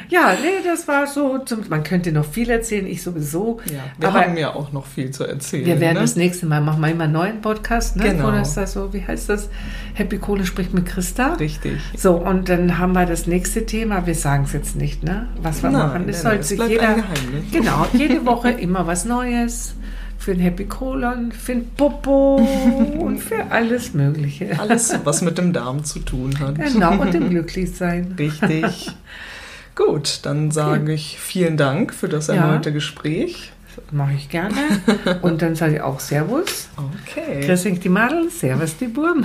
ja, 0.09 0.35
nee, 0.43 0.63
das 0.65 0.87
war 0.89 1.07
so. 1.07 1.39
Zum, 1.39 1.61
man 1.69 1.83
könnte 1.83 2.13
noch 2.13 2.25
viel 2.25 2.51
erzählen, 2.51 2.87
ich 2.87 3.03
sowieso. 3.03 3.61
Ja, 3.67 3.81
wir 3.99 4.09
Aber 4.09 4.21
haben 4.23 4.37
ja 4.37 4.55
auch 4.55 4.73
noch 4.73 4.87
viel 4.87 5.11
zu 5.11 5.25
erzählen. 5.25 5.65
wir 5.65 5.81
werden 5.81 5.95
ne? 5.95 6.01
das 6.01 6.17
nächste 6.17 6.47
Mal 6.47 6.61
machen 6.61 6.81
wir 6.81 6.91
immer 6.91 7.05
einen 7.05 7.13
neuen 7.13 7.41
Podcast, 7.41 7.97
ne? 7.97 8.11
Genau. 8.11 8.27
Wo 8.29 8.31
das 8.33 8.55
da 8.55 8.67
so, 8.67 8.93
wie 8.93 9.05
heißt 9.07 9.29
das? 9.29 9.49
Happy 9.95 10.19
Kohle 10.19 10.45
spricht 10.45 10.75
mit 10.75 10.87
Christa. 10.87 11.35
Richtig. 11.35 11.79
So, 11.97 12.15
und 12.17 12.49
dann 12.49 12.79
haben 12.79 12.93
wir 12.93 13.07
das 13.07 13.27
nächste 13.27 13.65
Thema. 13.65 14.07
Wir 14.07 14.15
sagen 14.15 14.45
es 14.45 14.53
jetzt 14.53 14.77
nicht, 14.77 15.03
ne? 15.03 15.29
Was 15.41 15.63
wir 15.63 15.71
Nein, 15.71 15.87
machen. 15.87 16.09
Es 16.09 16.23
nein, 16.25 16.43
soll 16.43 16.59
nein, 16.59 16.67
es 16.67 16.71
jeder. 16.71 16.89
ein 16.89 16.97
Geheimnis. 16.97 17.45
Genau, 17.53 17.87
jede 17.93 18.27
Woche 18.27 18.51
immer 18.73 18.87
was 18.87 19.05
Neues. 19.05 19.75
Für 20.19 20.35
den 20.35 20.41
Happy 20.41 20.65
Colon, 20.67 21.33
für 21.33 21.53
den 21.53 21.69
Popo 21.71 22.37
und 22.99 23.19
für 23.19 23.51
alles 23.51 23.93
Mögliche. 23.93 24.59
Alles, 24.59 24.97
was 25.05 25.21
mit 25.21 25.37
dem 25.37 25.53
Darm 25.53 25.83
zu 25.85 25.99
tun 25.99 26.39
hat. 26.39 26.55
Genau, 26.57 27.01
und 27.01 27.13
dem 27.13 27.29
Glücklichsein. 27.29 28.15
Richtig. 28.19 28.93
Gut, 29.75 30.21
dann 30.23 30.51
sage 30.53 30.93
ich 30.93 31.19
vielen 31.19 31.57
Dank 31.57 31.93
für 31.93 32.09
das 32.09 32.29
Ja. 32.29 32.35
erneute 32.35 32.73
Gespräch. 32.73 33.53
Mache 33.91 34.13
ich 34.17 34.29
gerne. 34.29 34.55
Und 35.23 35.41
dann 35.41 35.55
sage 35.57 35.77
ich 35.77 35.81
auch 35.81 35.99
Servus. 35.99 36.69
Okay. 36.77 37.47
Grüß 37.47 37.65
euch 37.67 37.81
die 37.81 37.89
Madel, 37.89 38.29
Servus 38.31 38.77
die 38.77 38.89
Burm. 38.89 39.25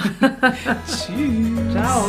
Tschüss. 0.88 1.74
Ciao. 1.74 2.06